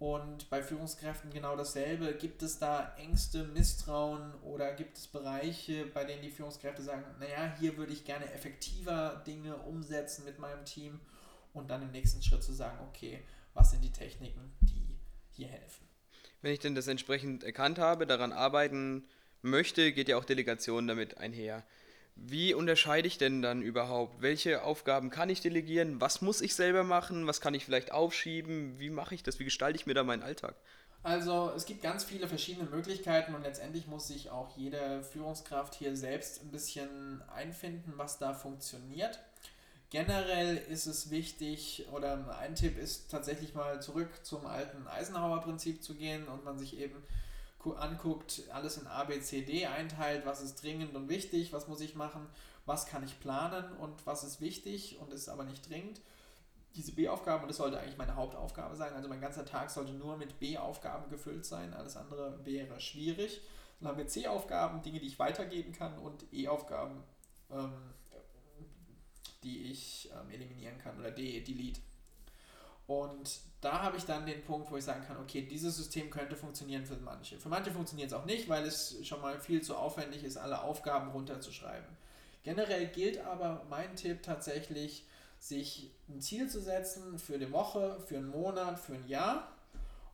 und 0.00 0.48
bei 0.48 0.62
Führungskräften 0.62 1.30
genau 1.30 1.54
dasselbe. 1.56 2.14
Gibt 2.14 2.42
es 2.42 2.58
da 2.58 2.94
Ängste, 2.96 3.44
Misstrauen 3.44 4.32
oder 4.42 4.72
gibt 4.72 4.96
es 4.96 5.06
Bereiche, 5.06 5.84
bei 5.84 6.04
denen 6.04 6.22
die 6.22 6.30
Führungskräfte 6.30 6.82
sagen, 6.82 7.04
naja, 7.20 7.54
hier 7.60 7.76
würde 7.76 7.92
ich 7.92 8.04
gerne 8.04 8.32
effektiver 8.32 9.22
Dinge 9.26 9.56
umsetzen 9.56 10.24
mit 10.24 10.38
meinem 10.38 10.64
Team 10.64 11.00
und 11.52 11.70
dann 11.70 11.82
im 11.82 11.90
nächsten 11.90 12.22
Schritt 12.22 12.42
zu 12.42 12.52
sagen, 12.52 12.78
okay, 12.88 13.22
was 13.52 13.72
sind 13.72 13.84
die 13.84 13.92
Techniken, 13.92 14.52
die 14.62 14.98
hier 15.32 15.48
helfen. 15.48 15.86
Wenn 16.40 16.54
ich 16.54 16.60
denn 16.60 16.74
das 16.74 16.88
entsprechend 16.88 17.44
erkannt 17.44 17.78
habe, 17.78 18.06
daran 18.06 18.32
arbeiten 18.32 19.06
möchte, 19.42 19.92
geht 19.92 20.08
ja 20.08 20.16
auch 20.16 20.24
Delegation 20.24 20.88
damit 20.88 21.18
einher. 21.18 21.62
Wie 22.16 22.54
unterscheide 22.54 23.08
ich 23.08 23.18
denn 23.18 23.42
dann 23.42 23.62
überhaupt? 23.62 24.20
Welche 24.20 24.62
Aufgaben 24.62 25.10
kann 25.10 25.30
ich 25.30 25.40
delegieren? 25.40 26.00
Was 26.00 26.20
muss 26.20 26.40
ich 26.40 26.54
selber 26.54 26.84
machen? 26.84 27.26
Was 27.26 27.40
kann 27.40 27.54
ich 27.54 27.64
vielleicht 27.64 27.92
aufschieben? 27.92 28.78
Wie 28.78 28.90
mache 28.90 29.14
ich 29.14 29.22
das? 29.22 29.38
Wie 29.38 29.44
gestalte 29.44 29.76
ich 29.76 29.86
mir 29.86 29.94
da 29.94 30.04
meinen 30.04 30.22
Alltag? 30.22 30.54
Also 31.02 31.50
es 31.56 31.64
gibt 31.64 31.82
ganz 31.82 32.04
viele 32.04 32.28
verschiedene 32.28 32.68
Möglichkeiten 32.68 33.34
und 33.34 33.42
letztendlich 33.42 33.86
muss 33.86 34.08
sich 34.08 34.30
auch 34.30 34.54
jede 34.56 35.02
Führungskraft 35.02 35.74
hier 35.74 35.96
selbst 35.96 36.42
ein 36.42 36.50
bisschen 36.50 37.22
einfinden, 37.34 37.94
was 37.96 38.18
da 38.18 38.34
funktioniert. 38.34 39.18
Generell 39.88 40.56
ist 40.56 40.86
es 40.86 41.10
wichtig, 41.10 41.86
oder 41.90 42.38
ein 42.38 42.54
Tipp 42.54 42.78
ist 42.78 43.10
tatsächlich 43.10 43.54
mal 43.54 43.82
zurück 43.82 44.10
zum 44.22 44.46
alten 44.46 44.86
Eisenhower-Prinzip 44.86 45.82
zu 45.82 45.94
gehen 45.94 46.28
und 46.28 46.44
man 46.44 46.58
sich 46.58 46.78
eben 46.78 47.02
anguckt, 47.66 48.42
alles 48.52 48.78
in 48.78 48.86
A, 48.86 49.04
B, 49.04 49.20
C, 49.20 49.42
D 49.42 49.66
einteilt, 49.66 50.24
was 50.26 50.40
ist 50.40 50.62
dringend 50.62 50.94
und 50.94 51.08
wichtig, 51.08 51.52
was 51.52 51.68
muss 51.68 51.80
ich 51.80 51.94
machen, 51.94 52.26
was 52.66 52.86
kann 52.86 53.04
ich 53.04 53.20
planen 53.20 53.72
und 53.76 54.06
was 54.06 54.24
ist 54.24 54.40
wichtig 54.40 54.98
und 55.00 55.12
ist 55.12 55.28
aber 55.28 55.44
nicht 55.44 55.68
dringend. 55.68 56.00
Diese 56.76 56.92
B-Aufgaben, 56.92 57.42
und 57.42 57.48
das 57.48 57.56
sollte 57.56 57.80
eigentlich 57.80 57.98
meine 57.98 58.14
Hauptaufgabe 58.14 58.76
sein, 58.76 58.94
also 58.94 59.08
mein 59.08 59.20
ganzer 59.20 59.44
Tag 59.44 59.70
sollte 59.70 59.92
nur 59.92 60.16
mit 60.16 60.38
B-Aufgaben 60.38 61.10
gefüllt 61.10 61.44
sein, 61.44 61.74
alles 61.74 61.96
andere 61.96 62.44
wäre 62.44 62.80
schwierig. 62.80 63.40
Dann 63.80 63.88
haben 63.88 63.98
wir 63.98 64.06
C-Aufgaben, 64.06 64.82
Dinge, 64.82 65.00
die 65.00 65.06
ich 65.06 65.18
weitergeben 65.18 65.72
kann 65.72 65.98
und 65.98 66.32
E-Aufgaben, 66.32 67.02
ähm, 67.50 67.72
die 69.42 69.70
ich 69.70 70.10
ähm, 70.12 70.30
eliminieren 70.30 70.78
kann 70.78 70.98
oder 70.98 71.10
D, 71.10 71.40
Delete. 71.40 71.80
Und 72.90 73.38
da 73.60 73.82
habe 73.82 73.98
ich 73.98 74.04
dann 74.04 74.26
den 74.26 74.42
Punkt, 74.42 74.68
wo 74.68 74.76
ich 74.76 74.82
sagen 74.82 75.04
kann, 75.06 75.16
okay, 75.18 75.42
dieses 75.42 75.76
System 75.76 76.10
könnte 76.10 76.34
funktionieren 76.34 76.84
für 76.84 76.96
manche. 76.96 77.38
Für 77.38 77.48
manche 77.48 77.70
funktioniert 77.70 78.08
es 78.10 78.12
auch 78.12 78.24
nicht, 78.24 78.48
weil 78.48 78.66
es 78.66 78.96
schon 79.06 79.20
mal 79.20 79.38
viel 79.38 79.62
zu 79.62 79.76
aufwendig 79.76 80.24
ist, 80.24 80.36
alle 80.36 80.60
Aufgaben 80.62 81.12
runterzuschreiben. 81.12 81.86
Generell 82.42 82.88
gilt 82.88 83.24
aber 83.24 83.64
mein 83.70 83.94
Tipp 83.94 84.24
tatsächlich, 84.24 85.06
sich 85.38 85.92
ein 86.08 86.20
Ziel 86.20 86.50
zu 86.50 86.60
setzen 86.60 87.20
für 87.20 87.38
die 87.38 87.52
Woche, 87.52 88.00
für 88.08 88.16
einen 88.16 88.30
Monat, 88.30 88.80
für 88.80 88.94
ein 88.94 89.06
Jahr. 89.06 89.52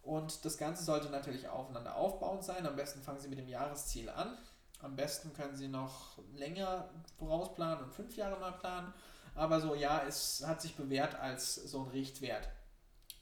Und 0.02 0.44
das 0.44 0.58
Ganze 0.58 0.84
sollte 0.84 1.08
natürlich 1.08 1.48
aufeinander 1.48 1.96
aufbauend 1.96 2.44
sein. 2.44 2.66
Am 2.66 2.76
besten 2.76 3.00
fangen 3.00 3.20
Sie 3.20 3.28
mit 3.28 3.38
dem 3.38 3.48
Jahresziel 3.48 4.10
an. 4.10 4.36
Am 4.82 4.96
besten 4.96 5.32
können 5.32 5.56
Sie 5.56 5.68
noch 5.68 6.18
länger 6.34 6.90
vorausplanen 7.18 7.84
und 7.84 7.94
fünf 7.94 8.14
Jahre 8.18 8.38
mal 8.38 8.52
planen. 8.52 8.92
Aber 9.34 9.62
so, 9.62 9.74
ja, 9.74 10.02
es 10.06 10.44
hat 10.46 10.60
sich 10.60 10.76
bewährt 10.76 11.14
als 11.14 11.54
so 11.54 11.80
ein 11.80 11.88
Richtwert. 11.88 12.50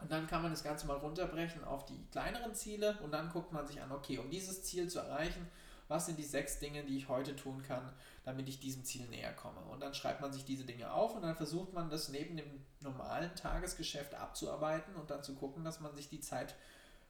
Und 0.00 0.10
dann 0.10 0.26
kann 0.26 0.42
man 0.42 0.50
das 0.50 0.64
Ganze 0.64 0.86
mal 0.86 0.96
runterbrechen 0.96 1.64
auf 1.64 1.86
die 1.86 2.06
kleineren 2.10 2.54
Ziele 2.54 2.98
und 3.02 3.12
dann 3.12 3.30
guckt 3.30 3.52
man 3.52 3.66
sich 3.66 3.80
an, 3.80 3.92
okay, 3.92 4.18
um 4.18 4.30
dieses 4.30 4.64
Ziel 4.64 4.88
zu 4.88 4.98
erreichen, 4.98 5.48
was 5.88 6.06
sind 6.06 6.18
die 6.18 6.24
sechs 6.24 6.58
Dinge, 6.58 6.82
die 6.84 6.96
ich 6.96 7.08
heute 7.08 7.36
tun 7.36 7.62
kann, 7.62 7.92
damit 8.24 8.48
ich 8.48 8.58
diesem 8.58 8.84
Ziel 8.84 9.06
näher 9.08 9.32
komme. 9.32 9.60
Und 9.60 9.80
dann 9.80 9.94
schreibt 9.94 10.20
man 10.20 10.32
sich 10.32 10.44
diese 10.44 10.64
Dinge 10.64 10.92
auf 10.92 11.14
und 11.14 11.22
dann 11.22 11.36
versucht 11.36 11.72
man 11.72 11.90
das 11.90 12.08
neben 12.08 12.36
dem 12.36 12.64
normalen 12.80 13.34
Tagesgeschäft 13.36 14.14
abzuarbeiten 14.14 14.94
und 14.96 15.10
dann 15.10 15.22
zu 15.22 15.34
gucken, 15.34 15.64
dass 15.64 15.80
man 15.80 15.94
sich 15.94 16.08
die 16.08 16.20
Zeit 16.20 16.54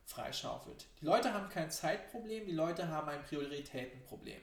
freischaufelt. 0.05 0.87
Die 1.01 1.07
Leute 1.07 1.33
haben 1.33 1.49
kein 1.49 1.71
Zeitproblem, 1.71 2.47
die 2.47 2.53
Leute 2.53 2.89
haben 2.89 3.09
ein 3.09 3.23
Prioritätenproblem. 3.23 4.41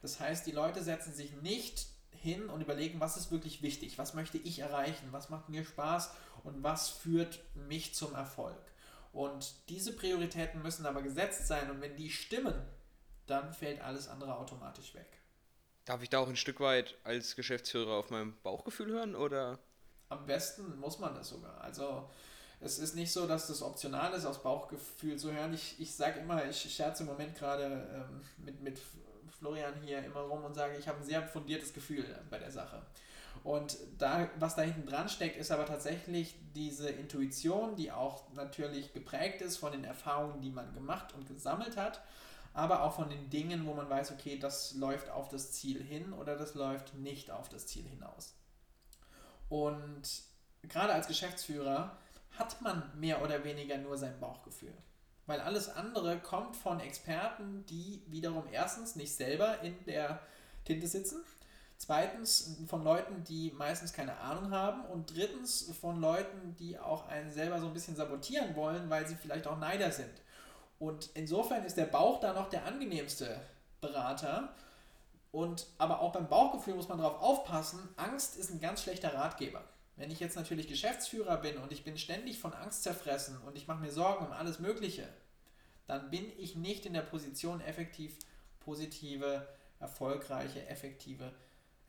Das 0.00 0.18
heißt, 0.18 0.46
die 0.46 0.52
Leute 0.52 0.82
setzen 0.82 1.12
sich 1.12 1.32
nicht 1.42 1.86
hin 2.10 2.48
und 2.48 2.60
überlegen, 2.60 3.00
was 3.00 3.16
ist 3.16 3.32
wirklich 3.32 3.62
wichtig, 3.62 3.98
was 3.98 4.14
möchte 4.14 4.38
ich 4.38 4.60
erreichen, 4.60 5.08
was 5.10 5.28
macht 5.28 5.48
mir 5.48 5.64
Spaß 5.64 6.12
und 6.44 6.62
was 6.62 6.88
führt 6.88 7.40
mich 7.54 7.94
zum 7.94 8.14
Erfolg. 8.14 8.56
Und 9.12 9.54
diese 9.68 9.92
Prioritäten 9.94 10.62
müssen 10.62 10.86
aber 10.86 11.02
gesetzt 11.02 11.46
sein 11.46 11.70
und 11.70 11.80
wenn 11.80 11.96
die 11.96 12.10
stimmen, 12.10 12.54
dann 13.26 13.52
fällt 13.52 13.80
alles 13.82 14.08
andere 14.08 14.36
automatisch 14.36 14.94
weg. 14.94 15.18
Darf 15.84 16.02
ich 16.02 16.10
da 16.10 16.18
auch 16.18 16.28
ein 16.28 16.36
Stück 16.36 16.60
weit 16.60 16.94
als 17.04 17.36
Geschäftsführer 17.36 17.92
auf 17.92 18.10
mein 18.10 18.34
Bauchgefühl 18.42 18.90
hören 18.90 19.14
oder? 19.14 19.58
Am 20.08 20.26
besten 20.26 20.78
muss 20.78 20.98
man 20.98 21.14
das 21.14 21.30
sogar. 21.30 21.60
Also 21.60 22.08
es 22.60 22.78
ist 22.78 22.94
nicht 22.94 23.12
so, 23.12 23.26
dass 23.26 23.48
das 23.48 23.62
optional 23.62 24.12
ist, 24.14 24.24
aus 24.24 24.42
Bauchgefühl 24.42 25.18
zu 25.18 25.32
hören. 25.32 25.52
Ich, 25.52 25.80
ich 25.80 25.94
sage 25.94 26.20
immer, 26.20 26.44
ich 26.48 26.72
scherze 26.72 27.02
im 27.02 27.08
Moment 27.08 27.36
gerade 27.36 27.64
ähm, 27.64 28.20
mit, 28.36 28.60
mit 28.60 28.78
Florian 29.38 29.74
hier 29.82 29.98
immer 30.04 30.20
rum 30.20 30.44
und 30.44 30.54
sage, 30.54 30.76
ich 30.78 30.86
habe 30.86 30.98
ein 30.98 31.04
sehr 31.04 31.26
fundiertes 31.26 31.72
Gefühl 31.72 32.04
bei 32.30 32.38
der 32.38 32.52
Sache. 32.52 32.80
Und 33.44 33.76
da, 33.98 34.28
was 34.38 34.54
da 34.54 34.62
hinten 34.62 34.86
dran 34.86 35.08
steckt, 35.08 35.36
ist 35.36 35.50
aber 35.50 35.66
tatsächlich 35.66 36.36
diese 36.54 36.88
Intuition, 36.88 37.74
die 37.74 37.90
auch 37.90 38.32
natürlich 38.34 38.92
geprägt 38.92 39.42
ist 39.42 39.56
von 39.56 39.72
den 39.72 39.84
Erfahrungen, 39.84 40.40
die 40.40 40.50
man 40.50 40.72
gemacht 40.74 41.12
und 41.14 41.26
gesammelt 41.26 41.76
hat, 41.76 42.02
aber 42.54 42.82
auch 42.82 42.94
von 42.94 43.08
den 43.08 43.30
Dingen, 43.30 43.66
wo 43.66 43.74
man 43.74 43.90
weiß, 43.90 44.12
okay, 44.12 44.38
das 44.38 44.74
läuft 44.74 45.10
auf 45.10 45.28
das 45.28 45.52
Ziel 45.52 45.82
hin 45.82 46.12
oder 46.12 46.36
das 46.36 46.54
läuft 46.54 46.94
nicht 46.94 47.30
auf 47.30 47.48
das 47.48 47.66
Ziel 47.66 47.84
hinaus. 47.84 48.34
Und 49.48 50.02
gerade 50.62 50.92
als 50.92 51.08
Geschäftsführer 51.08 51.96
hat 52.38 52.60
man 52.62 52.90
mehr 52.98 53.22
oder 53.22 53.44
weniger 53.44 53.76
nur 53.78 53.98
sein 53.98 54.18
Bauchgefühl. 54.20 54.74
Weil 55.26 55.40
alles 55.40 55.68
andere 55.68 56.18
kommt 56.18 56.56
von 56.56 56.80
Experten, 56.80 57.64
die 57.66 58.02
wiederum 58.06 58.44
erstens 58.50 58.96
nicht 58.96 59.14
selber 59.14 59.60
in 59.60 59.84
der 59.84 60.20
Tinte 60.64 60.86
sitzen, 60.86 61.22
Zweitens 61.84 62.58
von 62.68 62.84
Leuten, 62.84 63.24
die 63.24 63.50
meistens 63.56 63.92
keine 63.92 64.16
Ahnung 64.18 64.52
haben. 64.52 64.84
Und 64.84 65.16
drittens 65.16 65.68
von 65.80 66.00
Leuten, 66.00 66.54
die 66.60 66.78
auch 66.78 67.08
einen 67.08 67.32
selber 67.32 67.58
so 67.58 67.66
ein 67.66 67.72
bisschen 67.72 67.96
sabotieren 67.96 68.54
wollen, 68.54 68.88
weil 68.88 69.04
sie 69.08 69.16
vielleicht 69.16 69.48
auch 69.48 69.58
Neider 69.58 69.90
sind. 69.90 70.12
Und 70.78 71.10
insofern 71.14 71.64
ist 71.64 71.76
der 71.76 71.86
Bauch 71.86 72.20
da 72.20 72.34
noch 72.34 72.48
der 72.50 72.66
angenehmste 72.66 73.36
Berater. 73.80 74.54
Und 75.32 75.66
aber 75.76 76.02
auch 76.02 76.12
beim 76.12 76.28
Bauchgefühl 76.28 76.74
muss 76.74 76.88
man 76.88 76.98
darauf 76.98 77.20
aufpassen. 77.20 77.80
Angst 77.96 78.36
ist 78.36 78.52
ein 78.52 78.60
ganz 78.60 78.84
schlechter 78.84 79.12
Ratgeber. 79.14 79.64
Wenn 79.96 80.12
ich 80.12 80.20
jetzt 80.20 80.36
natürlich 80.36 80.68
Geschäftsführer 80.68 81.38
bin 81.38 81.56
und 81.56 81.72
ich 81.72 81.82
bin 81.82 81.98
ständig 81.98 82.38
von 82.38 82.54
Angst 82.54 82.84
zerfressen 82.84 83.38
und 83.44 83.56
ich 83.56 83.66
mache 83.66 83.80
mir 83.80 83.90
Sorgen 83.90 84.24
um 84.24 84.32
alles 84.32 84.60
Mögliche, 84.60 85.08
dann 85.88 86.10
bin 86.10 86.30
ich 86.38 86.54
nicht 86.54 86.86
in 86.86 86.92
der 86.92 87.02
Position, 87.02 87.60
effektiv 87.60 88.16
positive, 88.60 89.48
erfolgreiche, 89.80 90.64
effektive 90.68 91.32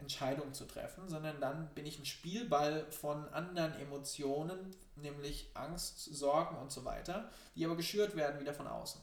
Entscheidungen 0.03 0.53
zu 0.53 0.65
treffen, 0.65 1.09
sondern 1.09 1.41
dann 1.41 1.73
bin 1.73 1.85
ich 1.85 1.97
ein 1.97 2.05
Spielball 2.05 2.85
von 2.91 3.27
anderen 3.29 3.73
Emotionen, 3.73 4.75
nämlich 4.95 5.49
Angst, 5.55 6.03
Sorgen 6.13 6.57
und 6.57 6.71
so 6.71 6.85
weiter, 6.85 7.29
die 7.55 7.65
aber 7.65 7.75
geschürt 7.75 8.15
werden 8.15 8.39
wieder 8.39 8.53
von 8.53 8.67
außen. 8.67 9.01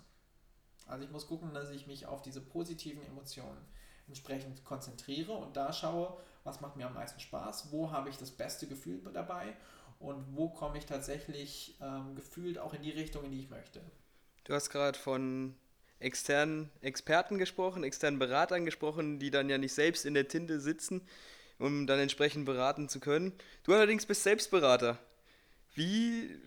Also 0.86 1.04
ich 1.04 1.10
muss 1.10 1.26
gucken, 1.26 1.54
dass 1.54 1.70
ich 1.70 1.86
mich 1.86 2.06
auf 2.06 2.22
diese 2.22 2.40
positiven 2.40 3.02
Emotionen 3.02 3.58
entsprechend 4.06 4.64
konzentriere 4.64 5.32
und 5.32 5.56
da 5.56 5.72
schaue, 5.72 6.16
was 6.44 6.60
macht 6.60 6.76
mir 6.76 6.86
am 6.86 6.94
meisten 6.94 7.20
Spaß, 7.20 7.70
wo 7.70 7.90
habe 7.90 8.08
ich 8.08 8.16
das 8.16 8.30
beste 8.30 8.66
Gefühl 8.66 9.00
dabei 9.12 9.56
und 9.98 10.36
wo 10.36 10.48
komme 10.48 10.78
ich 10.78 10.86
tatsächlich 10.86 11.76
ähm, 11.80 12.14
gefühlt 12.16 12.58
auch 12.58 12.74
in 12.74 12.82
die 12.82 12.90
Richtung, 12.90 13.24
in 13.24 13.30
die 13.30 13.40
ich 13.40 13.50
möchte. 13.50 13.80
Du 14.44 14.54
hast 14.54 14.70
gerade 14.70 14.98
von 14.98 15.54
externen 16.00 16.70
Experten 16.80 17.38
gesprochen, 17.38 17.84
externen 17.84 18.18
Beratern 18.18 18.64
gesprochen, 18.64 19.18
die 19.18 19.30
dann 19.30 19.48
ja 19.48 19.58
nicht 19.58 19.74
selbst 19.74 20.04
in 20.04 20.14
der 20.14 20.28
Tinte 20.28 20.60
sitzen, 20.60 21.06
um 21.58 21.86
dann 21.86 22.00
entsprechend 22.00 22.46
beraten 22.46 22.88
zu 22.88 23.00
können. 23.00 23.32
Du 23.64 23.74
allerdings 23.74 24.06
bist 24.06 24.22
Selbstberater. 24.22 24.98
Wie, 25.74 26.40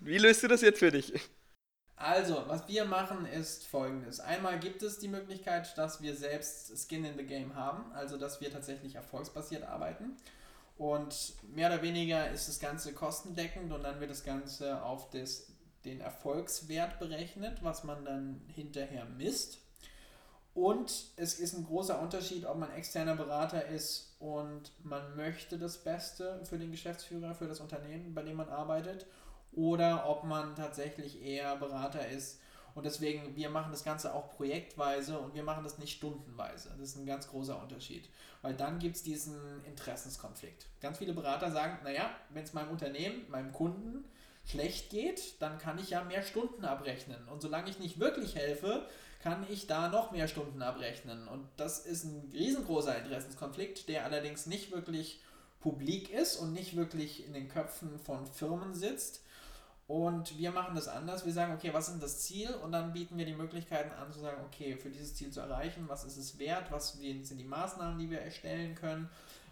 wie 0.00 0.18
löst 0.18 0.42
du 0.42 0.48
das 0.48 0.62
jetzt 0.62 0.78
für 0.78 0.90
dich? 0.90 1.12
Also, 1.96 2.44
was 2.46 2.68
wir 2.68 2.84
machen, 2.84 3.26
ist 3.26 3.66
folgendes. 3.66 4.20
Einmal 4.20 4.60
gibt 4.60 4.84
es 4.84 5.00
die 5.00 5.08
Möglichkeit, 5.08 5.76
dass 5.76 6.00
wir 6.00 6.14
selbst 6.14 6.72
Skin 6.88 7.04
in 7.04 7.16
the 7.16 7.24
Game 7.24 7.56
haben, 7.56 7.90
also 7.92 8.16
dass 8.16 8.40
wir 8.40 8.52
tatsächlich 8.52 8.94
erfolgsbasiert 8.94 9.64
arbeiten. 9.64 10.16
Und 10.76 11.34
mehr 11.56 11.66
oder 11.72 11.82
weniger 11.82 12.30
ist 12.30 12.46
das 12.46 12.60
Ganze 12.60 12.92
kostendeckend 12.92 13.72
und 13.72 13.82
dann 13.82 13.98
wird 13.98 14.10
das 14.10 14.22
Ganze 14.22 14.80
auf 14.80 15.10
das, 15.10 15.48
den 15.88 16.00
Erfolgswert 16.00 16.98
berechnet, 16.98 17.62
was 17.62 17.84
man 17.84 18.04
dann 18.04 18.40
hinterher 18.54 19.04
misst. 19.04 19.58
Und 20.54 21.12
es 21.16 21.38
ist 21.38 21.56
ein 21.56 21.64
großer 21.64 22.00
Unterschied, 22.00 22.44
ob 22.44 22.58
man 22.58 22.72
externer 22.72 23.14
Berater 23.14 23.66
ist 23.66 24.16
und 24.18 24.72
man 24.82 25.16
möchte 25.16 25.56
das 25.58 25.78
Beste 25.78 26.40
für 26.44 26.58
den 26.58 26.72
Geschäftsführer, 26.72 27.34
für 27.34 27.46
das 27.46 27.60
Unternehmen, 27.60 28.12
bei 28.12 28.22
dem 28.22 28.36
man 28.36 28.48
arbeitet, 28.48 29.06
oder 29.52 30.08
ob 30.08 30.24
man 30.24 30.56
tatsächlich 30.56 31.22
eher 31.22 31.56
Berater 31.56 32.08
ist. 32.08 32.40
Und 32.74 32.84
deswegen, 32.84 33.34
wir 33.34 33.50
machen 33.50 33.72
das 33.72 33.84
Ganze 33.84 34.14
auch 34.14 34.30
projektweise 34.30 35.18
und 35.18 35.34
wir 35.34 35.42
machen 35.42 35.64
das 35.64 35.78
nicht 35.78 35.96
stundenweise. 35.96 36.70
Das 36.78 36.90
ist 36.90 36.96
ein 36.96 37.06
ganz 37.06 37.28
großer 37.28 37.60
Unterschied. 37.60 38.08
Weil 38.42 38.54
dann 38.54 38.78
gibt 38.78 38.96
es 38.96 39.02
diesen 39.02 39.64
Interessenskonflikt. 39.64 40.66
Ganz 40.80 40.98
viele 40.98 41.12
Berater 41.12 41.50
sagen, 41.50 41.78
naja, 41.82 42.10
wenn 42.30 42.44
es 42.44 42.52
meinem 42.52 42.70
Unternehmen, 42.70 43.28
meinem 43.30 43.52
Kunden 43.52 44.04
schlecht 44.48 44.90
geht, 44.90 45.40
dann 45.40 45.58
kann 45.58 45.78
ich 45.78 45.90
ja 45.90 46.02
mehr 46.04 46.22
Stunden 46.22 46.64
abrechnen. 46.64 47.28
Und 47.28 47.42
solange 47.42 47.70
ich 47.70 47.78
nicht 47.78 48.00
wirklich 48.00 48.34
helfe, 48.34 48.86
kann 49.22 49.46
ich 49.48 49.66
da 49.66 49.88
noch 49.88 50.10
mehr 50.10 50.28
Stunden 50.28 50.62
abrechnen. 50.62 51.28
Und 51.28 51.46
das 51.56 51.80
ist 51.80 52.04
ein 52.04 52.30
riesengroßer 52.32 52.96
Interessenskonflikt, 52.98 53.88
der 53.88 54.04
allerdings 54.04 54.46
nicht 54.46 54.72
wirklich 54.72 55.20
publik 55.60 56.10
ist 56.10 56.36
und 56.36 56.52
nicht 56.52 56.76
wirklich 56.76 57.26
in 57.26 57.32
den 57.32 57.48
Köpfen 57.48 57.98
von 57.98 58.26
Firmen 58.26 58.74
sitzt, 58.74 59.22
und 59.88 60.36
wir 60.36 60.50
machen 60.50 60.74
das 60.74 60.86
anders. 60.86 61.24
Wir 61.24 61.32
sagen, 61.32 61.54
okay, 61.54 61.72
was 61.72 61.88
ist 61.88 62.02
das 62.02 62.20
Ziel? 62.20 62.50
Und 62.62 62.72
dann 62.72 62.92
bieten 62.92 63.16
wir 63.16 63.24
die 63.24 63.32
Möglichkeiten 63.32 63.90
an, 63.92 64.12
zu 64.12 64.20
sagen, 64.20 64.36
okay, 64.44 64.76
für 64.76 64.90
dieses 64.90 65.14
Ziel 65.14 65.30
zu 65.30 65.40
erreichen, 65.40 65.84
was 65.88 66.04
ist 66.04 66.18
es 66.18 66.38
wert? 66.38 66.70
Was 66.70 66.92
sind 66.92 67.38
die 67.38 67.44
Maßnahmen, 67.44 67.98
die 67.98 68.10
wir 68.10 68.20
erstellen 68.20 68.74
können? 68.74 69.08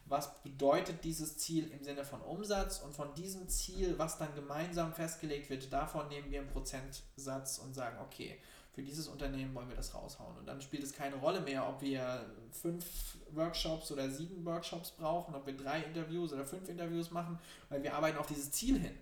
Was 0.08 0.42
bedeutet 0.42 1.02
dieses 1.04 1.36
Ziel 1.36 1.70
im 1.72 1.82
Sinne 1.82 2.04
von 2.04 2.20
Umsatz? 2.20 2.78
Und 2.78 2.94
von 2.94 3.14
diesem 3.14 3.48
Ziel, 3.48 3.98
was 3.98 4.18
dann 4.18 4.34
gemeinsam 4.34 4.92
festgelegt 4.92 5.50
wird, 5.50 5.72
davon 5.72 6.08
nehmen 6.08 6.30
wir 6.30 6.40
einen 6.40 6.48
Prozentsatz 6.48 7.58
und 7.58 7.74
sagen, 7.74 7.98
okay, 8.04 8.38
für 8.72 8.82
dieses 8.82 9.08
Unternehmen 9.08 9.54
wollen 9.54 9.68
wir 9.68 9.74
das 9.76 9.94
raushauen. 9.94 10.36
Und 10.36 10.46
dann 10.46 10.60
spielt 10.60 10.82
es 10.82 10.92
keine 10.92 11.16
Rolle 11.16 11.40
mehr, 11.40 11.66
ob 11.66 11.80
wir 11.80 12.26
fünf 12.52 13.16
Workshops 13.32 13.90
oder 13.90 14.10
sieben 14.10 14.44
Workshops 14.44 14.90
brauchen, 14.90 15.34
ob 15.34 15.46
wir 15.46 15.56
drei 15.56 15.80
Interviews 15.80 16.32
oder 16.32 16.44
fünf 16.44 16.68
Interviews 16.68 17.10
machen, 17.10 17.38
weil 17.70 17.82
wir 17.82 17.94
arbeiten 17.94 18.18
auf 18.18 18.26
dieses 18.26 18.50
Ziel 18.52 18.78
hin. 18.78 18.96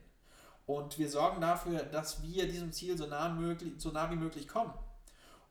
Und 0.66 0.98
wir 0.98 1.10
sorgen 1.10 1.40
dafür, 1.40 1.80
dass 1.80 2.22
wir 2.22 2.46
diesem 2.46 2.72
Ziel 2.72 2.96
so 2.96 3.06
nah, 3.06 3.28
möglich, 3.28 3.74
so 3.78 3.90
nah 3.90 4.10
wie 4.10 4.16
möglich 4.16 4.48
kommen. 4.48 4.72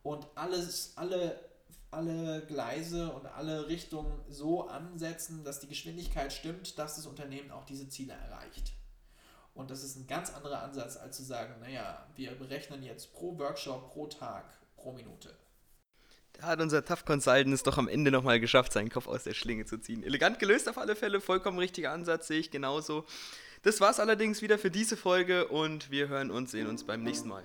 Und 0.02 0.26
alles, 0.34 0.94
alle, 0.96 1.38
alle 1.94 2.44
Gleise 2.46 3.10
und 3.12 3.26
alle 3.26 3.68
Richtungen 3.68 4.20
so 4.28 4.68
ansetzen, 4.68 5.44
dass 5.44 5.60
die 5.60 5.68
Geschwindigkeit 5.68 6.32
stimmt, 6.32 6.78
dass 6.78 6.96
das 6.96 7.06
Unternehmen 7.06 7.50
auch 7.50 7.64
diese 7.64 7.88
Ziele 7.88 8.12
erreicht. 8.12 8.72
Und 9.54 9.70
das 9.70 9.84
ist 9.84 9.96
ein 9.96 10.06
ganz 10.06 10.34
anderer 10.34 10.62
Ansatz, 10.62 10.96
als 10.96 11.16
zu 11.16 11.22
sagen, 11.22 11.54
naja, 11.60 12.06
wir 12.16 12.32
berechnen 12.32 12.82
jetzt 12.82 13.12
pro 13.12 13.38
Workshop, 13.38 13.92
pro 13.92 14.06
Tag, 14.08 14.44
pro 14.76 14.92
Minute. 14.92 15.34
Da 16.32 16.48
hat 16.48 16.60
unser 16.60 16.84
Tough 16.84 17.04
Consultant 17.04 17.54
es 17.54 17.62
doch 17.62 17.78
am 17.78 17.86
Ende 17.86 18.10
nochmal 18.10 18.40
geschafft, 18.40 18.72
seinen 18.72 18.90
Kopf 18.90 19.06
aus 19.06 19.22
der 19.22 19.34
Schlinge 19.34 19.64
zu 19.64 19.78
ziehen. 19.78 20.02
Elegant 20.02 20.40
gelöst 20.40 20.68
auf 20.68 20.78
alle 20.78 20.96
Fälle, 20.96 21.20
vollkommen 21.20 21.58
richtiger 21.58 21.92
Ansatz, 21.92 22.26
sehe 22.26 22.40
ich 22.40 22.50
genauso. 22.50 23.04
Das 23.62 23.80
war's 23.80 24.00
allerdings 24.00 24.42
wieder 24.42 24.58
für 24.58 24.70
diese 24.70 24.96
Folge 24.96 25.46
und 25.46 25.90
wir 25.92 26.08
hören 26.08 26.32
und 26.32 26.50
sehen 26.50 26.66
uns 26.66 26.84
beim 26.84 27.04
nächsten 27.04 27.28
Mal. 27.28 27.44